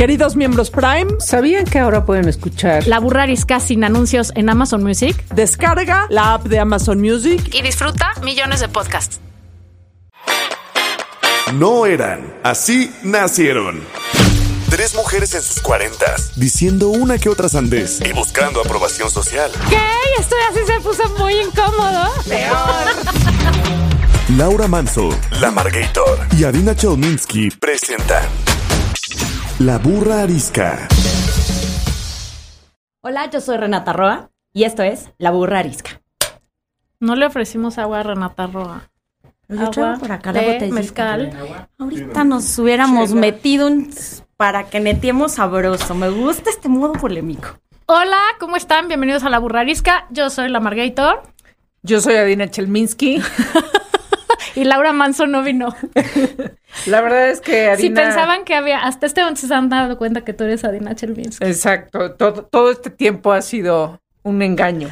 [0.00, 4.82] Queridos miembros Prime, ¿sabían que ahora pueden escuchar La burra arisca sin anuncios en Amazon
[4.82, 5.14] Music?
[5.34, 7.50] Descarga la app de Amazon Music.
[7.52, 9.20] Y disfruta millones de podcasts.
[11.52, 13.82] No eran, así nacieron.
[14.70, 19.50] Tres mujeres en sus cuarentas, diciendo una que otra sandez y buscando aprobación social.
[19.68, 19.82] ¿Qué?
[20.18, 22.08] Esto así se puso muy incómodo.
[24.38, 25.10] Laura Manso,
[25.42, 28.22] La Margator y Adina Chelminsky presentan
[29.60, 30.88] La Burra Arisca.
[33.02, 36.00] Hola, yo soy Renata Roa y esto es La Burra Arisca.
[36.98, 38.90] No le ofrecimos agua a Renata Roa.
[39.50, 40.74] Yo traigo por acá la botellita.
[40.74, 41.38] mezcal.
[41.78, 43.90] Ahorita nos hubiéramos metido un
[44.38, 45.94] para que netiemos sabroso.
[45.94, 47.48] Me gusta este modo polémico.
[47.84, 48.88] Hola, ¿cómo están?
[48.88, 50.06] Bienvenidos a La Burra Arisca.
[50.08, 51.20] Yo soy la Margator.
[51.82, 53.20] Yo soy Adina Chelminsky.
[54.54, 55.74] Y Laura Manso no vino.
[56.86, 57.76] La verdad es que Adina...
[57.76, 58.80] Si pensaban que había...
[58.80, 61.44] Hasta este momento se han dado cuenta que tú eres Adina Chelminsky.
[61.44, 64.88] Exacto, todo, todo este tiempo ha sido un engaño.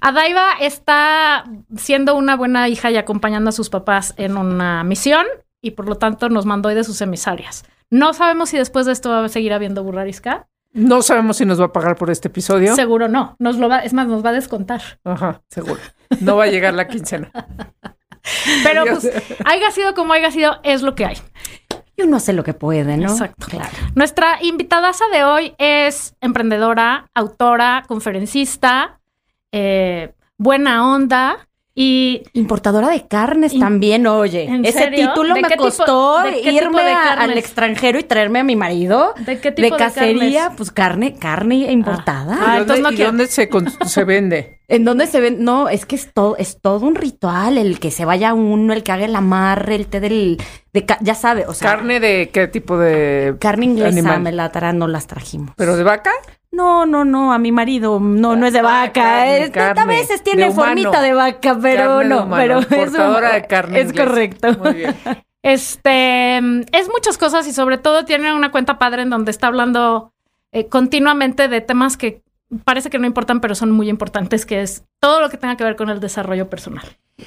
[0.00, 1.44] Adaiva está
[1.76, 5.24] siendo una buena hija y acompañando a sus papás en una misión
[5.62, 7.64] y por lo tanto nos mandó hoy de sus emisarias.
[7.88, 10.46] No sabemos si después de esto va a seguir habiendo burrarisca.
[10.74, 12.74] No sabemos si nos va a pagar por este episodio.
[12.74, 13.36] Seguro no.
[13.38, 14.82] Nos lo va, es más, nos va a descontar.
[15.04, 15.80] Ajá, seguro.
[16.20, 17.30] No va a llegar la quincena.
[18.62, 19.10] Pero pues,
[19.44, 21.16] haya sido como haya sido, es lo que hay.
[21.96, 23.10] Y uno hace lo que puede, ¿no?
[23.10, 23.46] Exacto.
[23.48, 23.70] Claro.
[23.94, 29.00] Nuestra invitadaza de hoy es emprendedora, autora, conferencista,
[29.52, 34.44] eh, buena onda y Importadora de carnes también, oye.
[34.44, 35.08] ¿En Ese serio?
[35.08, 37.30] título ¿De me qué tipo- costó de qué tipo irme de a- carnes?
[37.30, 39.12] al extranjero y traerme a mi marido.
[39.26, 40.40] ¿De qué tipo de cacería?
[40.42, 40.56] carnes?
[40.56, 42.36] Pues carne, carne importada.
[42.40, 43.10] Ah, ¿Y entonces dónde, no y quiero.
[43.10, 44.60] dónde se, con- se vende?
[44.68, 45.44] ¿En dónde se ven?
[45.44, 48.82] No, es que es todo, es todo un ritual, el que se vaya uno, el
[48.82, 50.38] que haga el amarre, el té del,
[50.72, 54.22] de ya sabe, o sea, ¿Carne de qué tipo de carne inglesa animal?
[54.22, 55.50] me la no las trajimos.
[55.56, 56.12] ¿Pero de vaca?
[56.54, 58.92] No, no, no, a mi marido no, no es de Ah, vaca.
[58.92, 60.64] carne, es- carne, a veces de tiene humano.
[60.66, 64.48] formita de vaca, pero Carne de no, humano, pero es un- de carne Es correcto.
[64.62, 64.94] Muy bien.
[65.42, 70.12] este es muchas cosas y sobre todo tiene una cuenta padre en donde está hablando
[70.52, 72.22] eh, continuamente de temas que
[72.64, 75.64] parece que no importan, pero son muy importantes, que es todo lo que tenga que
[75.64, 76.84] ver con el desarrollo personal.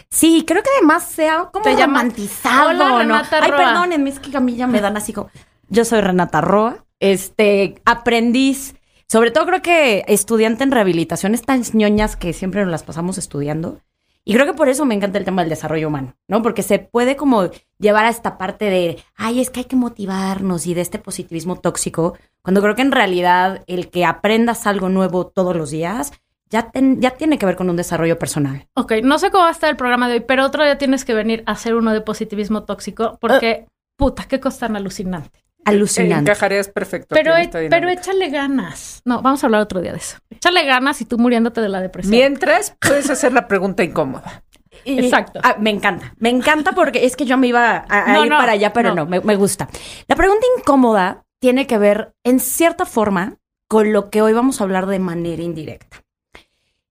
[0.09, 2.97] Sí, creo que además sea como Te llama- romantizado, Hola, ¿no?
[2.99, 3.57] Renata Ay, Roa.
[3.65, 5.29] perdónenme, es que a mí ya me dan así como...
[5.69, 8.75] Yo soy Renata Roa, este, aprendiz,
[9.07, 13.79] sobre todo creo que estudiante en rehabilitación, estas ñoñas que siempre nos las pasamos estudiando.
[14.25, 16.41] Y creo que por eso me encanta el tema del desarrollo humano, ¿no?
[16.41, 20.67] Porque se puede como llevar a esta parte de, ay, es que hay que motivarnos
[20.67, 25.27] y de este positivismo tóxico, cuando creo que en realidad el que aprendas algo nuevo
[25.27, 26.11] todos los días
[26.49, 28.67] ya, ten- ya tiene que ver con un desarrollo personal.
[28.73, 31.05] Ok, no sé cómo va a estar el programa de hoy, pero otro día tienes
[31.05, 35.43] que venir a hacer uno de positivismo tóxico, porque, puta, qué cosa tan alucinante.
[35.69, 36.31] Alucinante.
[36.31, 37.15] Encajarías perfecto.
[37.15, 39.01] Pero, e- pero échale ganas.
[39.05, 40.17] No, vamos a hablar otro día de eso.
[40.29, 42.11] Échale ganas y tú muriéndote de la depresión.
[42.11, 44.43] Mientras, puedes hacer la pregunta incómoda.
[44.85, 45.39] Y- Exacto.
[45.43, 46.13] ah, me encanta.
[46.17, 48.71] Me encanta porque es que yo me iba a, a No, ir no, para allá,
[48.73, 48.95] pero no.
[49.03, 49.67] no, me, me gusta.
[50.07, 54.63] La pregunta incómoda tiene que ver, en cierta forma, con lo que hoy vamos a
[54.63, 56.03] hablar de manera indirecta.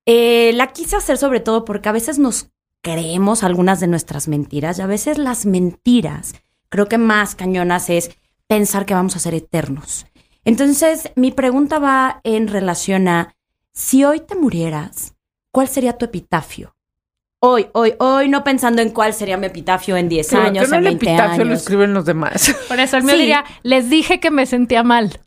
[0.04, 2.50] Eh, la quise hacer sobre todo porque a veces nos
[2.82, 6.34] creemos algunas de nuestras mentiras y a veces las mentiras,
[6.68, 8.10] creo que más cañonas es
[8.48, 10.06] pensar que vamos a ser eternos.
[10.44, 13.34] Entonces, mi pregunta va en relación a,
[13.72, 15.14] si hoy te murieras,
[15.50, 16.74] ¿cuál sería tu epitafio?
[17.40, 20.74] Hoy, hoy, hoy, no pensando en cuál sería mi epitafio en 10 Pero años, en
[20.74, 21.60] el 20 epitafio lo años.
[21.60, 22.56] escriben los demás.
[22.68, 23.20] Por eso el mío Sí.
[23.20, 25.20] diría, les dije que me sentía mal.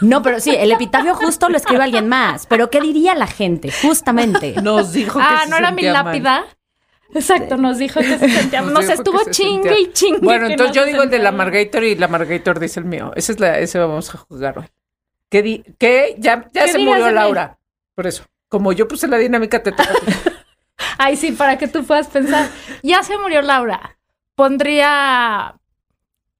[0.00, 2.46] No, pero sí, el epitafio justo lo escribe alguien más.
[2.46, 3.70] Pero ¿qué diría la gente?
[3.82, 4.54] Justamente.
[4.62, 5.92] Nos dijo que Ah, se ¿no era mi mal.
[7.14, 8.74] Exacto, nos dijo que se sentía mal.
[8.74, 10.20] Nos estuvo se chingue sentía- y chingue.
[10.20, 11.32] Bueno, entonces yo digo el de la.
[11.32, 13.12] Margator y la Margator dice el mío.
[13.16, 14.66] Ese es la, ese vamos a jugar hoy.
[15.28, 16.16] ¿Qué di qué?
[16.18, 17.10] Ya, ya ¿Qué se murió?
[17.10, 17.58] Laura.
[17.94, 18.24] Por eso.
[18.48, 19.90] Como yo puse la dinámica, te toca.
[20.98, 22.48] Ay, sí, para que tú puedas pensar.
[22.82, 23.96] Ya se murió Laura.
[24.34, 25.54] Pondría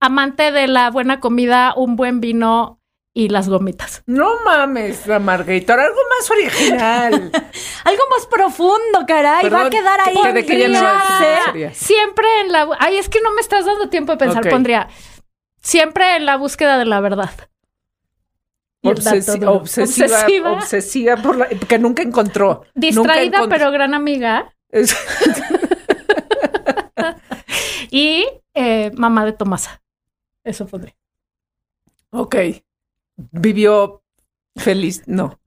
[0.01, 2.80] amante de la buena comida, un buen vino
[3.13, 4.03] y las gomitas.
[4.07, 5.81] No mames, la Margator.
[5.81, 7.13] Algo más original.
[7.85, 9.49] Algo más profundo, caray.
[9.49, 10.15] va a Perdón, quedar ahí.
[10.15, 11.45] ¿de ya no Pondría- vas a decir?
[11.47, 11.75] sería?
[11.75, 12.69] Siempre en la...
[12.79, 14.45] Ay, es que no me estás dando tiempo de pensar.
[14.47, 14.51] Ok.
[14.51, 14.89] Pondría
[15.61, 17.31] siempre en la búsqueda de la verdad.
[18.83, 20.53] Obsesi- obsesiva, Obsesiva.
[20.53, 22.63] obsesiva por la que nunca encontró.
[22.63, 23.59] Nunca Distraída, encontró.
[23.59, 24.55] pero gran amiga.
[24.71, 24.97] Es-
[27.91, 29.83] Y eh, mamá de Tomasa.
[30.45, 30.97] Eso pondré.
[32.11, 32.37] ok.
[33.33, 34.03] Vivió
[34.57, 35.03] feliz.
[35.07, 35.39] No.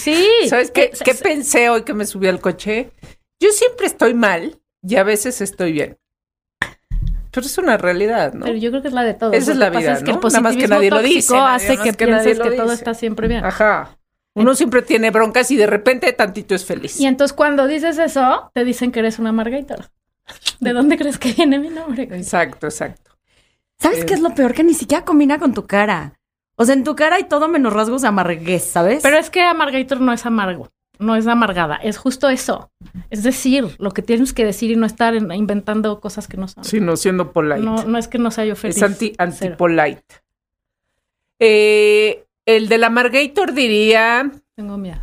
[0.00, 0.26] Sí.
[0.48, 2.92] ¿Sabes qué, Eh, qué pensé hoy que me subí al coche?
[3.40, 5.98] Yo siempre estoy mal y a veces estoy bien.
[7.30, 8.44] Pero es una realidad, ¿no?
[8.44, 9.34] Pero yo creo que es la de todos.
[9.34, 10.28] Esa es la que pasa vida, es que el ¿no?
[10.28, 12.74] Nada más que nadie lo dice, nada hace más que, que pienses que todo dice.
[12.74, 13.44] está siempre bien.
[13.44, 13.96] Ajá.
[14.34, 17.00] Uno siempre tiene broncas y de repente tantito es feliz.
[17.00, 19.90] Y entonces cuando dices eso, te dicen que eres una Margator.
[20.60, 22.02] ¿De dónde crees que viene mi nombre?
[22.12, 23.10] Exacto, exacto.
[23.78, 24.06] ¿Sabes Eh.
[24.06, 24.52] qué es lo peor?
[24.54, 26.18] Que ni siquiera combina con tu cara.
[26.56, 29.02] O sea, en tu cara hay todo menos rasgos de amarguez, ¿sabes?
[29.02, 32.70] Pero es que Amargator no es amargo, no es amargada, es justo eso.
[33.10, 36.46] Es decir, lo que tienes que decir y no estar en- inventando cosas que no
[36.48, 36.62] son.
[36.64, 37.60] Sino siendo polite.
[37.60, 38.76] No, no es que no sea yo feliz.
[38.76, 39.16] es anti, Cero.
[39.18, 40.04] anti-polite.
[41.38, 44.30] Eh, el de la Margator diría...
[44.54, 45.00] Tengo miedo.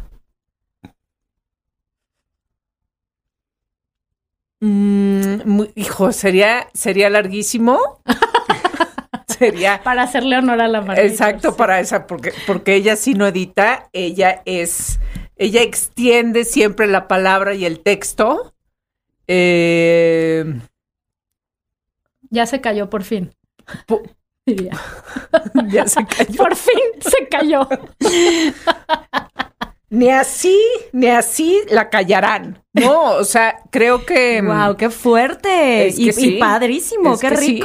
[4.62, 8.02] mm, muy- hijo, sería, sería larguísimo.
[9.40, 9.82] sería...
[9.84, 11.10] Para hacerle honor a la Margator.
[11.10, 11.58] Exacto, sí.
[11.58, 15.00] para esa, porque, porque ella sí no edita, ella es,
[15.38, 18.54] ella extiende siempre la palabra y el texto.
[19.28, 20.44] Eh,
[22.30, 23.34] Ya se cayó por fin.
[23.88, 24.04] po-
[24.46, 24.72] diría.
[25.70, 26.36] ya se cayó.
[26.38, 27.68] Por fin se cayó.
[29.92, 30.56] Ni así,
[30.92, 32.64] ni así la callarán.
[32.74, 34.40] No, o sea, creo que.
[34.40, 34.78] ¡Wow!
[34.78, 35.88] ¡Qué fuerte!
[35.88, 36.36] Es y, sí.
[36.36, 37.60] y padrísimo, Es qué sí.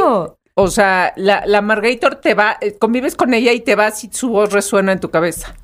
[0.57, 4.11] O sea, la, la Margator te va, eh, convives con ella y te vas y
[4.13, 5.55] su voz resuena en tu cabeza.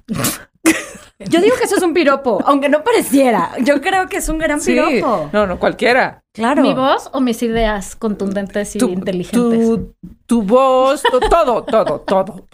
[1.18, 3.50] Yo digo que eso es un piropo, aunque no pareciera.
[3.62, 4.72] Yo creo que es un gran Sí.
[4.72, 5.28] piropo.
[5.32, 6.22] No, no, cualquiera.
[6.32, 6.62] Claro.
[6.62, 9.66] ¿Mi voz o mis ideas contundentes y tu, inteligentes?
[9.68, 9.94] tu,
[10.26, 12.46] tu voz, todo, todo, todo.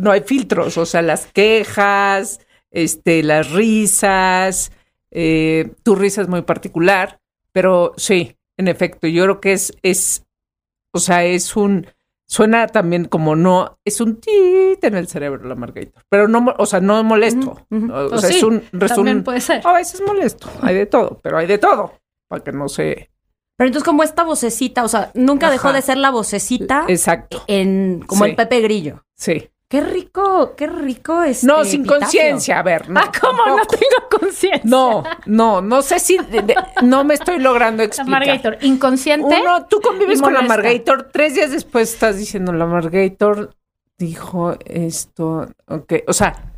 [0.00, 2.40] No hay filtros, o sea, las quejas,
[2.70, 4.70] este, las risas,
[5.10, 7.18] eh, tu risa es muy particular,
[7.50, 10.24] pero sí, en efecto, yo creo que es, es,
[10.92, 11.86] o sea, es un,
[12.28, 16.66] suena también como no, es un tit en el cerebro la Margarita, pero no, o
[16.66, 19.66] sea, no molesto, o Pues sea, es un, También un- puede ser.
[19.66, 21.92] a veces molesto, hay de todo, pero hay de todo,
[22.28, 23.10] para que no se,
[23.56, 28.00] Pero entonces como esta vocecita, o sea, nunca dejó de ser la vocecita exacto, en
[28.06, 28.30] como Sí.
[28.30, 29.04] el Pepe Grillo.
[29.16, 29.48] sí.
[29.72, 31.44] Qué rico, qué rico es.
[31.44, 32.90] No, sin conciencia, a ver.
[32.90, 33.46] No, ah, ¿cómo?
[33.56, 34.60] No tengo conciencia.
[34.64, 38.20] No, no, no sé si de- de- no me estoy logrando La explicar.
[38.26, 39.34] Margator, inconsciente.
[39.40, 40.62] Uno, tú convives con la molesta.
[40.62, 43.56] Margator, tres días después estás diciendo la Margator
[43.96, 46.52] dijo esto, ok, o sea,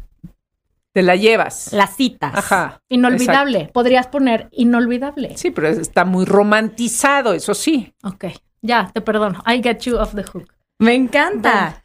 [0.92, 1.72] te la llevas.
[1.72, 2.32] Las citas.
[2.34, 2.80] Ajá.
[2.88, 3.70] Inolvidable.
[3.72, 5.36] Podrías poner inolvidable.
[5.36, 7.94] Sí, pero está muy romantizado, eso sí.
[8.02, 8.24] Ok.
[8.60, 9.40] Ya, te perdono.
[9.46, 10.52] I get you off the hook.
[10.80, 11.83] Me encanta.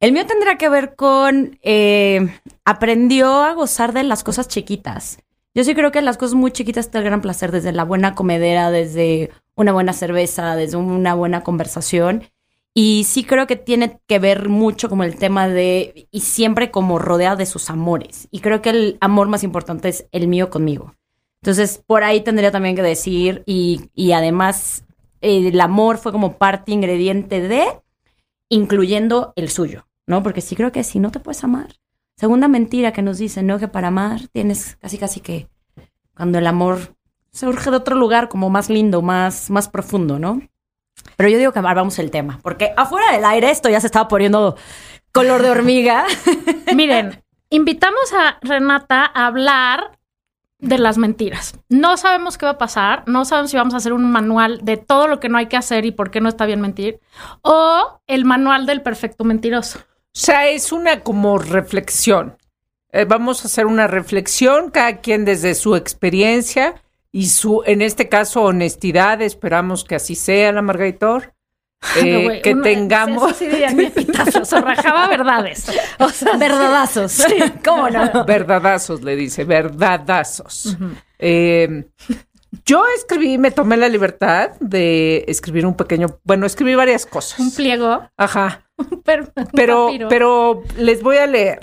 [0.00, 2.28] El mío tendrá que ver con eh,
[2.64, 5.18] aprendió a gozar de las cosas chiquitas.
[5.54, 8.14] Yo sí creo que las cosas muy chiquitas está el gran placer, desde la buena
[8.14, 12.22] comedera, desde una buena cerveza, desde una buena conversación.
[12.74, 17.00] Y sí creo que tiene que ver mucho como el tema de, y siempre como
[17.00, 18.28] rodea de sus amores.
[18.30, 20.94] Y creo que el amor más importante es el mío conmigo.
[21.42, 24.84] Entonces, por ahí tendría también que decir, y, y además
[25.20, 27.64] el amor fue como parte ingrediente de,
[28.48, 30.22] incluyendo el suyo, ¿no?
[30.22, 31.76] Porque sí creo que si no te puedes amar.
[32.16, 33.60] Segunda mentira que nos dicen, ¿no?
[33.60, 35.48] Que para amar tienes casi casi que
[36.16, 36.96] cuando el amor
[37.30, 40.40] surge de otro lugar como más lindo, más, más profundo, ¿no?
[41.16, 44.08] Pero yo digo que vamos el tema, porque afuera del aire esto ya se estaba
[44.08, 44.56] poniendo
[45.12, 46.06] color de hormiga.
[46.74, 49.98] Miren, invitamos a Renata a hablar
[50.58, 51.56] de las mentiras.
[51.68, 54.76] No sabemos qué va a pasar, no sabemos si vamos a hacer un manual de
[54.76, 56.98] todo lo que no hay que hacer y por qué no está bien mentir,
[57.42, 59.80] o el manual del perfecto mentiroso.
[60.18, 62.36] O sea, es una como reflexión.
[62.90, 66.74] Eh, vamos a hacer una reflexión, cada quien desde su experiencia
[67.12, 69.22] y su, en este caso, honestidad.
[69.22, 71.34] Esperamos que así sea, la Margaritor.
[71.96, 73.36] Eh, Güey, que uno- tengamos.
[73.36, 73.48] Sí
[74.44, 75.66] se rajaba verdades.
[76.00, 77.24] O sea, Verdadazos.
[77.64, 78.24] ¿Cómo no?
[78.24, 80.76] Verdadazos, le dice, verdadazos.
[81.20, 81.84] Eh,
[82.64, 87.38] yo escribí, me tomé la libertad de escribir un pequeño, bueno, escribí varias cosas.
[87.38, 88.67] un pliego, Ajá.
[89.52, 91.58] Pero, pero les voy a leer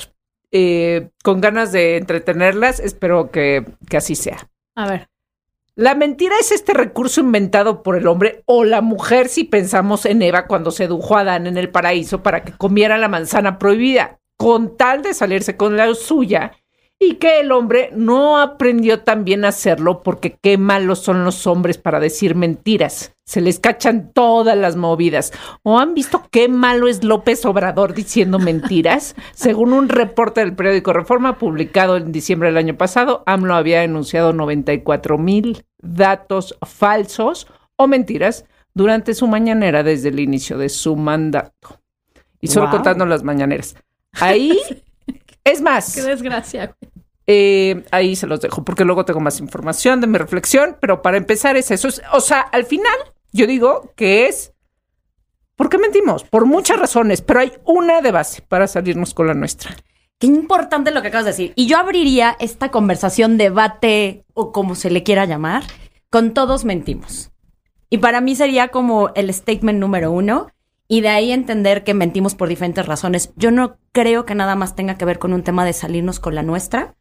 [0.51, 2.79] eh, con ganas de entretenerlas.
[2.79, 4.49] Espero que, que así sea.
[4.75, 5.09] A ver.
[5.75, 10.21] La mentira es este recurso inventado por el hombre o la mujer si pensamos en
[10.21, 14.77] Eva cuando sedujo a Adán en el paraíso para que comiera la manzana prohibida, con
[14.77, 16.53] tal de salirse con la suya
[16.99, 21.77] y que el hombre no aprendió también a hacerlo porque qué malos son los hombres
[21.77, 23.13] para decir mentiras.
[23.25, 25.33] Se les cachan todas las movidas.
[25.63, 29.15] ¿O han visto qué malo es López Obrador diciendo mentiras?
[29.33, 34.31] Según un reporte del periódico Reforma publicado en diciembre del año pasado, AMLO había enunciado
[34.31, 41.81] 94 mil datos falsos o mentiras durante su mañanera desde el inicio de su mandato.
[42.41, 42.75] Y solo Wow.
[42.75, 43.75] contando las mañaneras.
[44.21, 44.57] Ahí,
[45.45, 46.75] es más, Qué desgracia.
[47.27, 51.17] eh, ahí se los dejo, porque luego tengo más información de mi reflexión, pero para
[51.17, 51.87] empezar es eso.
[51.87, 52.93] Es- O sea, al final
[53.31, 54.51] yo digo que es...
[55.55, 56.23] ¿Por qué mentimos?
[56.25, 59.73] Por muchas razones, pero hay una de base para salirnos con la nuestra.
[60.19, 61.53] Qué importante lo que acabas de decir.
[61.55, 65.63] Y yo abriría esta conversación, debate o como se le quiera llamar,
[66.09, 67.31] con todos mentimos.
[67.89, 70.47] Y para mí sería como el statement número uno.
[70.87, 73.31] Y de ahí entender que mentimos por diferentes razones.
[73.35, 76.35] Yo no creo que nada más tenga que ver con un tema de salirnos con
[76.35, 76.95] la nuestra.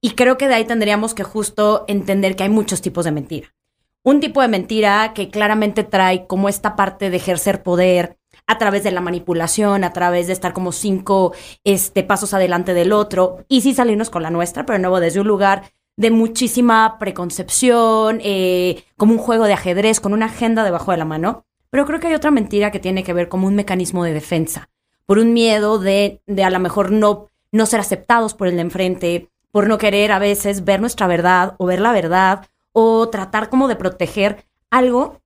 [0.00, 3.54] Y creo que de ahí tendríamos que justo entender que hay muchos tipos de mentira.
[4.02, 8.84] Un tipo de mentira que claramente trae como esta parte de ejercer poder a través
[8.84, 11.32] de la manipulación, a través de estar como cinco
[11.64, 15.20] este, pasos adelante del otro, y sí salirnos con la nuestra, pero de nuevo desde
[15.20, 20.92] un lugar de muchísima preconcepción, eh, como un juego de ajedrez, con una agenda debajo
[20.92, 21.45] de la mano.
[21.70, 24.68] Pero creo que hay otra mentira que tiene que ver como un mecanismo de defensa,
[25.04, 28.62] por un miedo de, de a lo mejor no, no ser aceptados por el de
[28.62, 33.48] enfrente, por no querer a veces ver nuestra verdad o ver la verdad, o tratar
[33.48, 35.22] como de proteger algo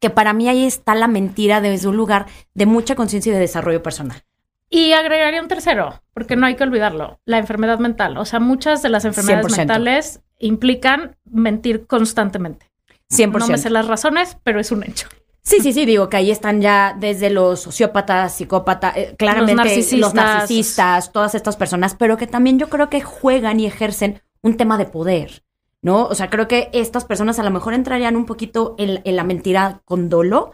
[0.00, 3.40] que para mí ahí está la mentira desde un lugar de mucha conciencia y de
[3.40, 4.22] desarrollo personal.
[4.68, 8.16] Y agregaría un tercero, porque no hay que olvidarlo, la enfermedad mental.
[8.18, 9.56] O sea, muchas de las enfermedades 100%.
[9.56, 12.70] mentales implican mentir constantemente.
[13.10, 13.38] 100%.
[13.38, 15.08] No me sé las razones, pero es un hecho.
[15.42, 19.64] Sí, sí, sí, digo que ahí están ya desde los sociópatas, psicópatas, eh, claramente los
[19.64, 20.14] narcisistas.
[20.14, 21.12] narcisistas.
[21.12, 24.86] todas estas personas, pero que también yo creo que juegan y ejercen un tema de
[24.86, 25.42] poder,
[25.82, 26.04] ¿no?
[26.04, 29.24] O sea, creo que estas personas a lo mejor entrarían un poquito en, en la
[29.24, 30.52] mentira con dolo,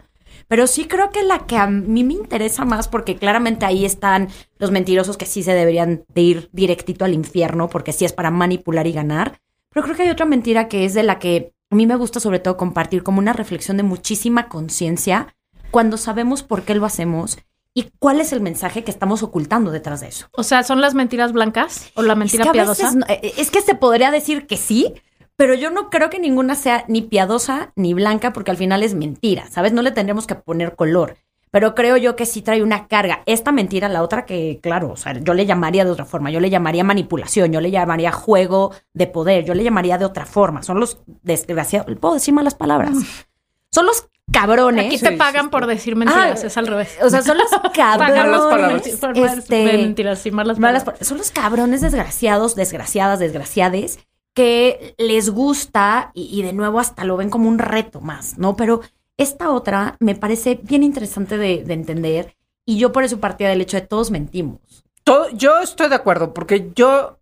[0.49, 4.29] pero sí creo que la que a mí me interesa más, porque claramente ahí están
[4.59, 8.31] los mentirosos que sí se deberían de ir directito al infierno, porque sí es para
[8.31, 9.41] manipular y ganar,
[9.71, 12.21] pero creo que hay otra mentira que es de la que a mí me gusta
[12.21, 15.35] sobre todo compartir como una reflexión de muchísima conciencia
[15.71, 17.39] cuando sabemos por qué lo hacemos
[17.75, 20.29] y cuál es el mensaje que estamos ocultando detrás de eso.
[20.33, 22.93] O sea, ¿son las mentiras blancas o la mentira es que a piadosa?
[22.95, 24.95] no- eh, es que se podría decir que sí,
[25.37, 28.95] pero yo no creo que ninguna sea ni piadosa ni blanca porque al final es
[28.95, 29.73] mentira, ¿sabes?
[29.75, 31.17] No le tendremos que poner color.
[31.51, 33.23] Pero creo yo que sí trae una carga.
[33.27, 36.31] Esta mentira, la otra que, claro, o sea, yo le llamaría de otra forma.
[36.31, 40.27] Yo le llamaría manipulación, yo le llamaría juego de poder, yo le llamaría de otra
[40.27, 40.63] forma.
[40.63, 41.97] Son los desgraciados.
[41.99, 42.93] ¿Puedo decir malas palabras?
[43.71, 44.87] Son los cabrones.
[44.87, 46.97] Aquí te Sí, pagan sí, por decir mentiras, Ah, es al revés.
[47.03, 48.83] O sea, son los por, cabrones.
[48.85, 50.99] mentir- por malas- este, de mentiras, sí, malas, malas palabras.
[51.01, 53.99] pa- son los cabrones desgraciados, desgraciadas, desgraciades,
[54.35, 58.57] que les gusta y, y de nuevo hasta lo ven como un reto más, ¿no?
[58.57, 58.81] Pero
[59.19, 63.61] esta otra me parece bien interesante de, de entender y yo por eso partía del
[63.61, 64.61] hecho de todos mentimos.
[65.05, 67.19] Todo- yo estoy de acuerdo, porque yo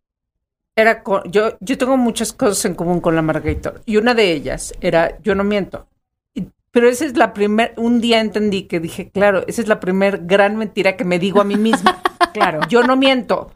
[0.77, 3.83] era yo, yo tengo muchas cosas en común con la Margator.
[3.87, 5.87] Y una de ellas era yo no miento.
[6.35, 9.79] Y- pero esa es la primer, un día entendí que dije, claro, esa es la
[9.81, 12.01] primer gran mentira que me digo a mí misma.
[12.35, 12.61] Claro.
[12.69, 13.53] yo no miento.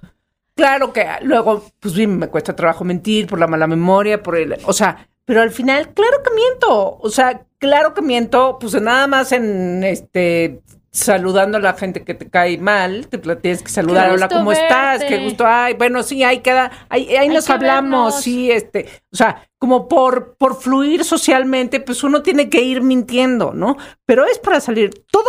[0.55, 4.57] Claro que luego, pues bien, me cuesta trabajo mentir por la mala memoria, por el,
[4.67, 6.97] o sea, pero al final, claro que miento.
[7.03, 12.15] O sea, claro que miento, pues nada más en este saludando a la gente que
[12.15, 15.05] te cae mal, te la tienes que saludar, hola, ¿cómo estás?
[15.05, 18.23] Qué gusto, ay, bueno, sí, ahí queda, ahí, ahí Hay nos que hablamos, vernos.
[18.23, 23.53] sí, este, o sea, como por, por fluir socialmente, pues uno tiene que ir mintiendo,
[23.53, 23.77] ¿no?
[24.07, 25.29] Pero es para salir todo.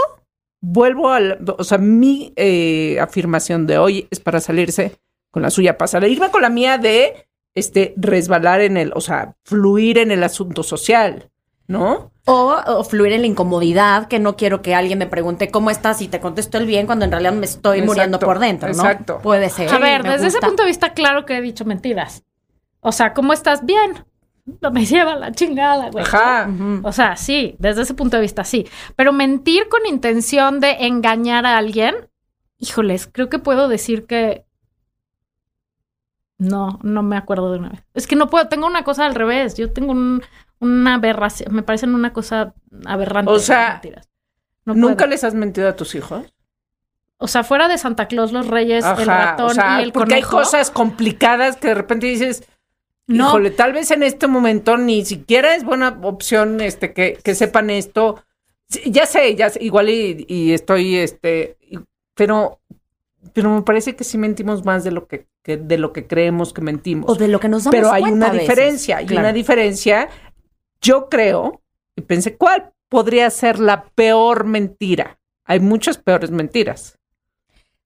[0.62, 4.98] Vuelvo al, o sea, mi eh, afirmación de hoy es para salirse
[5.30, 9.36] con la suya, para salirme con la mía de, este, resbalar en el, o sea,
[9.44, 11.30] fluir en el asunto social,
[11.68, 12.12] ¿no?
[12.26, 16.02] O, o fluir en la incomodidad, que no quiero que alguien me pregunte cómo estás
[16.02, 18.76] y te contesto el bien cuando en realidad me estoy Exacto, muriendo por dentro, ¿no?
[18.76, 19.20] exacto.
[19.22, 19.74] Puede ser.
[19.74, 22.24] A ver, desde ese punto de vista, claro que he dicho mentiras.
[22.82, 23.66] O sea, ¿cómo estás?
[23.66, 24.06] Bien.
[24.62, 26.04] No me lleva la chingada, güey.
[26.04, 26.50] Ajá.
[26.84, 28.68] O sea, sí, desde ese punto de vista, sí.
[28.96, 32.10] Pero mentir con intención de engañar a alguien,
[32.58, 34.46] híjoles, creo que puedo decir que
[36.40, 37.84] no, no me acuerdo de una vez.
[37.94, 39.56] Es que no puedo, tengo una cosa al revés.
[39.56, 40.24] Yo tengo un-
[40.60, 42.54] una aberración, me parecen una cosa
[42.86, 43.32] aberrante.
[43.32, 43.82] O sea.
[44.66, 46.34] No ¿Nunca les has mentido a tus hijos?
[47.18, 50.10] O sea, fuera de Santa Claus, los reyes, el ratón o sea, y el porque
[50.16, 50.38] conejo.
[50.38, 52.44] hay cosas complicadas que de repente dices,
[53.08, 53.28] No.
[53.30, 57.70] híjole, tal vez en este momento ni siquiera es buena opción este que, que sepan
[57.70, 58.24] esto.
[58.70, 61.80] Sí, Ya sé, ya sé, igual y, y estoy, este, y-
[62.14, 62.59] pero,
[63.34, 66.54] pero me parece que sí mentimos más de lo que que de lo que creemos
[66.54, 67.10] que mentimos.
[67.10, 68.48] O de lo que nos damos Pero hay cuenta una veces.
[68.50, 69.20] diferencia, Claro.
[69.22, 70.10] una diferencia.
[70.82, 71.62] Yo creo,
[71.96, 75.20] y pensé, ¿cuál podría ser la peor mentira?
[75.46, 76.99] Hay muchas peores mentiras.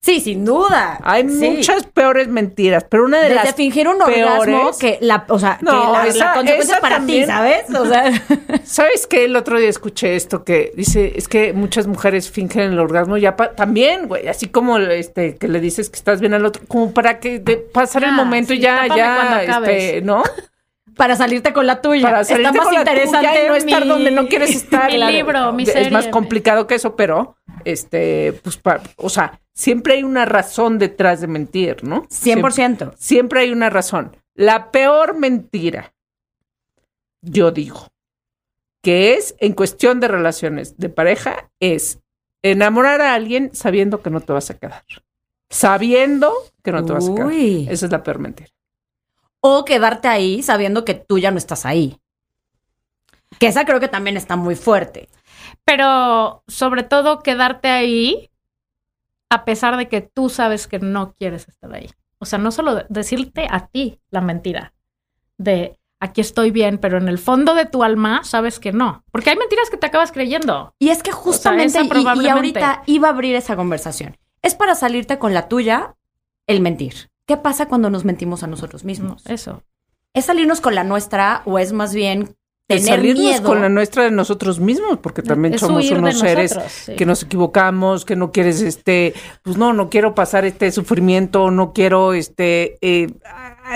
[0.04, 0.98] Sí, sin duda.
[1.02, 1.48] Hay Sí.
[1.48, 5.56] muchas peores mentiras, pero una de Desde las fingir un orgasmo que la, o sea,
[5.62, 7.70] No, que la, esa- la consecuencia es para también- ti, ¿sabes?
[7.74, 8.12] O sea,
[8.64, 9.24] ¿Sabes qué?
[9.24, 13.34] El otro día escuché esto que dice, es que muchas mujeres fingen el orgasmo ya
[13.34, 16.92] pa- también, güey, así como este que le dices que estás bien al otro, como
[16.92, 20.22] para que de pasar el Ah, momento y ya, ya, este, ¿no?
[20.98, 22.02] para salirte con la tuya.
[22.02, 24.50] Para salirte Está más con la interesante tuya y no estar mi- donde no quieres
[24.54, 24.92] estar.
[24.92, 25.90] Mi libro, mi Es serie.
[25.90, 31.20] más complicado que eso, pero, este, pues, pa- o sea, siempre hay una razón detrás
[31.20, 32.06] de mentir, ¿no?
[32.08, 32.94] 100%.
[32.98, 34.16] Siempre hay una razón.
[34.34, 35.94] La peor mentira,
[37.22, 37.88] yo digo,
[38.82, 42.00] que es en cuestión de relaciones de pareja, es
[42.42, 44.84] enamorar a alguien sabiendo que no te vas a quedar.
[45.48, 46.32] Sabiendo
[46.62, 47.32] que no te vas a quedar.
[47.32, 48.50] Esa es la peor mentira.
[49.40, 51.98] O quedarte ahí sabiendo que tú ya no estás ahí.
[53.38, 55.08] Que esa creo que también está muy fuerte.
[55.64, 58.30] Pero sobre todo quedarte ahí
[59.30, 61.90] a pesar de que tú sabes que no quieres estar ahí.
[62.18, 64.72] O sea, no solo de- decirte a ti la mentira
[65.38, 69.04] de aquí estoy bien, pero en el fondo de tu alma sabes que no.
[69.10, 70.74] Porque hay mentiras que te acabas creyendo.
[70.78, 74.16] Y es que justamente, esa y- ahorita iba a abrir esa conversación.
[74.42, 75.96] Es para salirte con la tuya
[76.46, 77.10] el mentir.
[77.26, 79.24] ¿Qué pasa cuando nos mentimos a nosotros mismos?
[79.26, 79.62] Eso.
[80.12, 83.42] ¿Es salirnos con la nuestra o es más bien tener salirnos miedo?
[83.42, 86.96] con la nuestra de nosotros mismos, porque también Es somos unos seres nosotros, sí.
[86.96, 91.72] que nos equivocamos, que no quieres, este, pues no, no quiero pasar este sufrimiento, no
[91.72, 93.12] quiero, este, eh,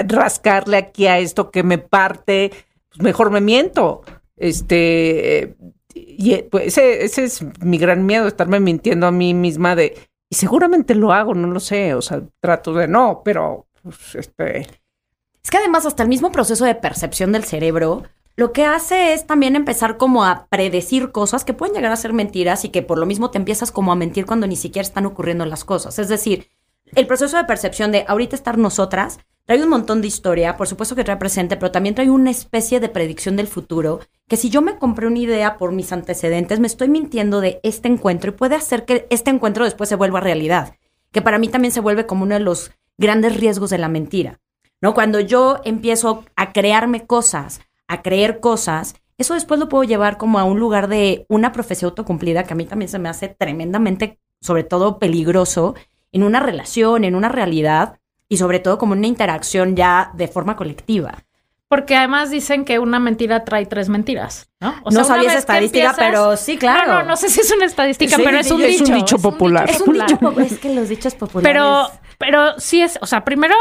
[0.07, 2.51] rascarle aquí a esto que me parte,
[2.89, 4.03] pues mejor me miento.
[4.37, 5.57] Este, eh,
[5.95, 9.97] y eh, pues ese, ese es mi gran miedo, estarme mintiendo a mí misma de,
[10.31, 14.61] y seguramente lo hago, no lo sé, o sea, trato de no, pero, pues, este,
[14.61, 18.05] Es que además hasta el mismo proceso de percepción del cerebro
[18.39, 22.13] lo que hace es también empezar como a predecir cosas que pueden llegar a ser
[22.13, 25.07] mentiras y que por lo mismo te empiezas como a mentir cuando ni siquiera están
[25.07, 25.99] ocurriendo las cosas.
[25.99, 26.47] Es decir,
[26.95, 30.95] el proceso de percepción de ahorita estar nosotras trae un montón de historia, por supuesto
[30.95, 34.63] que trae presente, pero también trae una especie de predicción del futuro, que si yo
[34.63, 38.55] me compré una idea por mis antecedentes, me estoy mintiendo de este encuentro y puede
[38.55, 40.77] hacer que este encuentro después se vuelva realidad,
[41.11, 44.39] que para mí también se vuelve como uno de los grandes riesgos de la mentira.
[44.81, 44.95] ¿no?
[44.95, 50.39] Cuando yo empiezo a crearme cosas, a creer cosas, eso después lo puedo llevar como
[50.39, 54.21] a un lugar de una profecía autocumplida que a mí también se me hace tremendamente,
[54.41, 55.75] sobre todo peligroso,
[56.13, 57.99] en una relación, en una realidad
[58.29, 61.25] y sobre todo como una interacción ya de forma colectiva.
[61.69, 64.71] Porque además dicen que una mentira trae tres mentiras, ¿no?
[64.85, 66.93] O no una sabía esa estadística, empiezas- pero sí, claro.
[66.93, 68.93] No, no, no sé si es una estadística, Sí, pero es un es dicho.
[68.93, 69.69] un dicho popular.
[69.69, 70.47] Es un dicho popular.
[70.47, 71.47] Es que los dichos populares.
[71.53, 73.55] Pero, pero sí es, o sea, primero,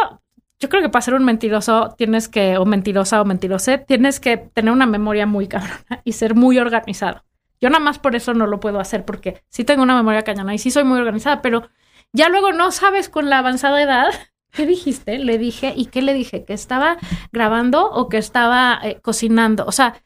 [0.60, 4.38] yo creo que para ser un mentiroso tienes que, o mentirosa o mentirose, tienes que
[4.38, 7.24] tener una memoria muy cabrona y ser muy organizado.
[7.62, 10.54] Yo nada más por eso no lo puedo hacer, porque sí tengo una memoria cañona
[10.54, 11.70] y sí soy muy organizada, pero
[12.14, 14.08] ya luego no sabes con la avanzada edad.
[14.52, 15.20] ¿Qué dijiste?
[15.20, 16.44] Le dije, ¿y qué le dije?
[16.46, 16.98] ¿Que estaba
[17.32, 19.66] grabando o que estaba eh, cocinando?
[19.66, 20.02] O sea,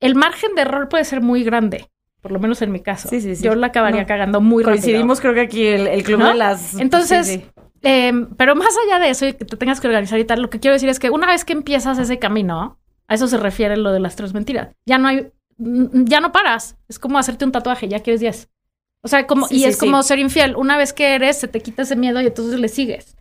[0.00, 3.08] el margen de error puede ser muy grande, por lo menos en mi caso.
[3.08, 3.42] Sí, sí, sí.
[3.42, 4.06] Yo la acabaría No.
[4.06, 4.82] cagando muy rápido.
[4.82, 6.28] Coincidimos, creo que aquí el, el club ¿No?
[6.28, 6.74] de las.
[6.78, 7.46] Entonces, sí, sí.
[7.84, 10.50] Eh, pero más allá de eso y que te tengas que organizar y tal, lo
[10.50, 13.76] que quiero decir es que una vez que empiezas ese camino, a eso se refiere
[13.76, 14.74] lo de las tres mentiras.
[14.86, 16.76] Ya no hay, mm, ya no paras.
[16.88, 18.48] Es como hacerte un tatuaje, ya quieres 10.
[19.02, 19.80] O sea, como, Sí, y sí, es sí.
[19.80, 20.56] como ser infiel.
[20.56, 23.16] Una vez que eres, se te quita ese miedo y entonces le sigues.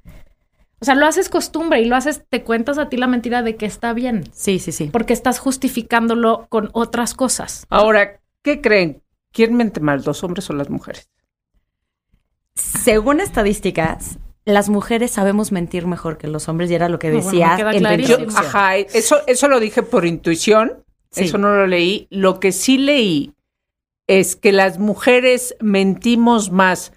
[0.80, 3.56] O sea, lo haces costumbre y lo haces, te cuentas a ti la mentira de
[3.56, 4.90] que está bien, Sí, sí, sí.
[4.92, 7.66] porque estás justificándolo con otras cosas.
[7.70, 9.02] ahora, ¿qué creen?
[9.32, 11.10] ¿Quién mente más, los hombres o las mujeres?
[12.56, 17.16] Según estadísticas, las mujeres sabemos mentir mejor que los hombres y era lo que No,
[17.22, 18.02] bueno, decía en.
[18.02, 21.26] Yo, ajá, eso, eso lo dije por intuición, Sí.
[21.26, 22.08] eso no lo leí.
[22.10, 23.34] Lo que sí leí
[24.08, 26.92] es que las mujeres mentimos más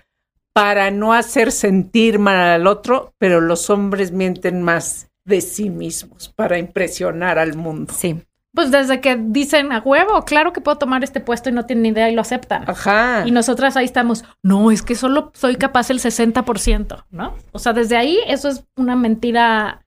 [0.52, 6.32] para no hacer sentir mal al otro, pero los hombres mienten más de sí mismos
[6.34, 7.92] para impresionar al mundo.
[7.94, 8.22] Sí.
[8.56, 11.82] Pues desde que dicen a huevo, claro que puedo tomar este puesto y no tienen
[11.82, 12.64] ni idea y lo aceptan.
[12.68, 13.22] Ajá.
[13.26, 17.34] Y nosotras ahí estamos, no, es que solo soy capaz el 60%, ¿no?
[17.52, 19.82] O sea, desde ahí eso es una mentira.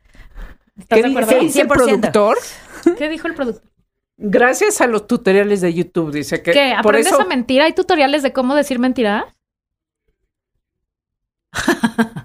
[0.77, 1.41] ¿Estás ¿Qué de dice, acuerdo?
[1.43, 1.73] dice el 100%.
[1.73, 2.37] productor?
[2.97, 3.69] ¿Qué dijo el productor?
[4.17, 6.73] Gracias a los tutoriales de YouTube, dice que ¿Qué?
[6.83, 7.61] por ¿Aprendes eso a mentir?
[7.63, 9.33] ¿Hay tutoriales de cómo decir mentira?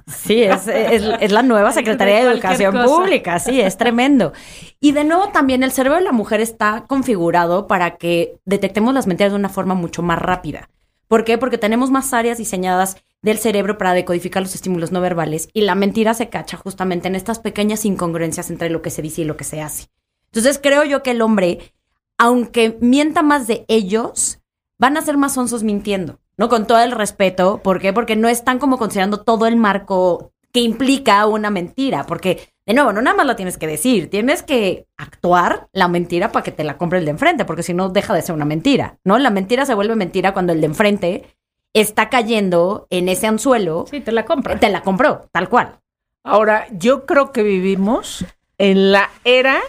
[0.07, 2.87] Sí, es, es- es la nueva Secretaría de Educación cosa.
[2.87, 4.33] Pública, sí, es tremendo.
[4.81, 9.07] Y de nuevo también el cerebro de la mujer está configurado para que detectemos las
[9.07, 10.69] mentiras de una forma mucho más rápida.
[11.09, 11.37] ¿Por qué?
[11.39, 15.75] Porque tenemos más áreas diseñadas del cerebro para decodificar los estímulos no verbales y la
[15.75, 19.37] mentira se cacha justamente en estas pequeñas incongruencias entre lo que se dice y lo
[19.37, 19.89] que se hace.
[20.27, 21.75] Entonces creo yo que el hombre,
[22.19, 24.41] aunque mienta más de ellos,
[24.79, 26.49] van a ser más onzos mintiendo, ¿no?
[26.49, 27.61] Con todo el respeto.
[27.63, 27.93] ¿Por qué?
[27.93, 32.93] Porque no están como considerando todo el marco que implica una mentira, porque de nuevo,
[32.93, 36.65] no nada más la tienes que decir, tienes que actuar la mentira para que te
[36.65, 39.19] la compre el de enfrente, porque si no deja de ser una mentira, ¿no?
[39.19, 41.37] La mentira se vuelve mentira cuando el de enfrente
[41.75, 43.85] está cayendo en ese anzuelo.
[43.91, 44.59] Sí, te la compra.
[44.59, 45.81] Te la compró, tal cual.
[46.23, 48.25] Ahora, yo creo que vivimos
[48.57, 49.61] en la era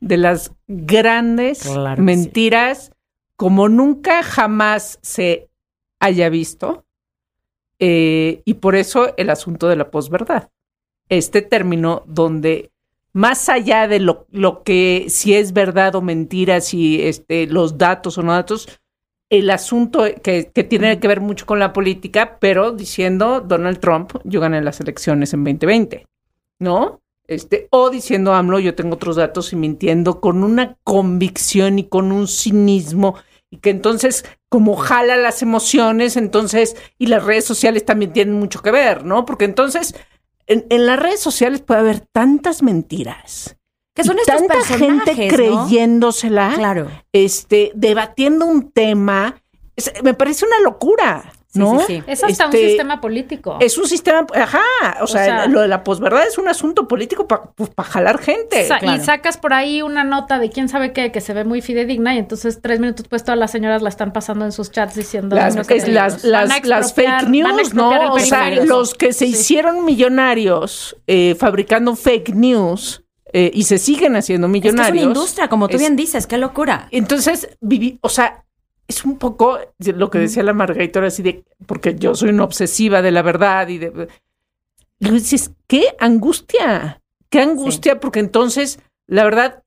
[0.00, 2.90] de las grandes Claro mentiras
[3.36, 5.50] como nunca jamás se
[6.04, 6.84] haya visto.
[7.78, 10.50] Eh, y por eso el asunto de la posverdad.
[11.08, 12.70] Este término donde
[13.12, 18.18] más allá de lo, lo que si es verdad o mentira, si este, los datos
[18.18, 18.68] o no datos,
[19.30, 24.12] el asunto que, que tiene que ver mucho con la política, pero diciendo Donald Trump,
[24.24, 26.06] yo gané las elecciones en 2020,
[26.58, 27.00] ¿no?
[27.26, 32.12] Este, o diciendo AMLO, yo tengo otros datos y mintiendo con una convicción y con
[32.12, 33.14] un cinismo
[33.54, 38.62] y que entonces como jala las emociones, entonces, y las redes sociales también tienen mucho
[38.62, 39.24] que ver, ¿no?
[39.24, 39.94] Porque entonces
[40.46, 43.56] en, en las redes sociales puede haber tantas mentiras.
[43.94, 46.90] Que son y estos tanta gente creyéndosela, Claro.
[47.12, 49.40] este, debatiendo un tema,
[49.76, 51.80] Es- me parece una locura, ¿no?
[51.80, 52.02] sí, sí.
[52.06, 53.58] Es hasta un Este, sistema político.
[53.60, 54.60] Es un sistema, ajá,
[55.00, 57.42] o, sea, sea- lo de la posverdad es un asunto político para
[57.88, 58.66] jalar gente.
[58.66, 59.00] Sa- claro.
[59.00, 62.14] Y sacas por ahí una nota de quién sabe qué, que se ve muy fidedigna,
[62.14, 65.36] y entonces tres minutos después todas las señoras la están pasando en sus chats diciendo
[65.36, 68.12] Las, es las, las, fake news, ¿no?
[68.12, 69.32] O sea, los que se Sí.
[69.32, 75.02] hicieron millonarios eh, fabricando fake news eh, y se siguen haciendo Es que es millonarios.
[75.04, 76.86] una industria, como tú es- bien dices, qué locura.
[76.92, 78.43] Entonces, viví, o sea,
[78.88, 82.44] es un poco lo que decía la Margarita ahora así de, porque yo soy una
[82.44, 84.08] obsesiva de la verdad y de...
[85.00, 89.62] Y dices, qué angustia, qué angustia, porque entonces, la verdad,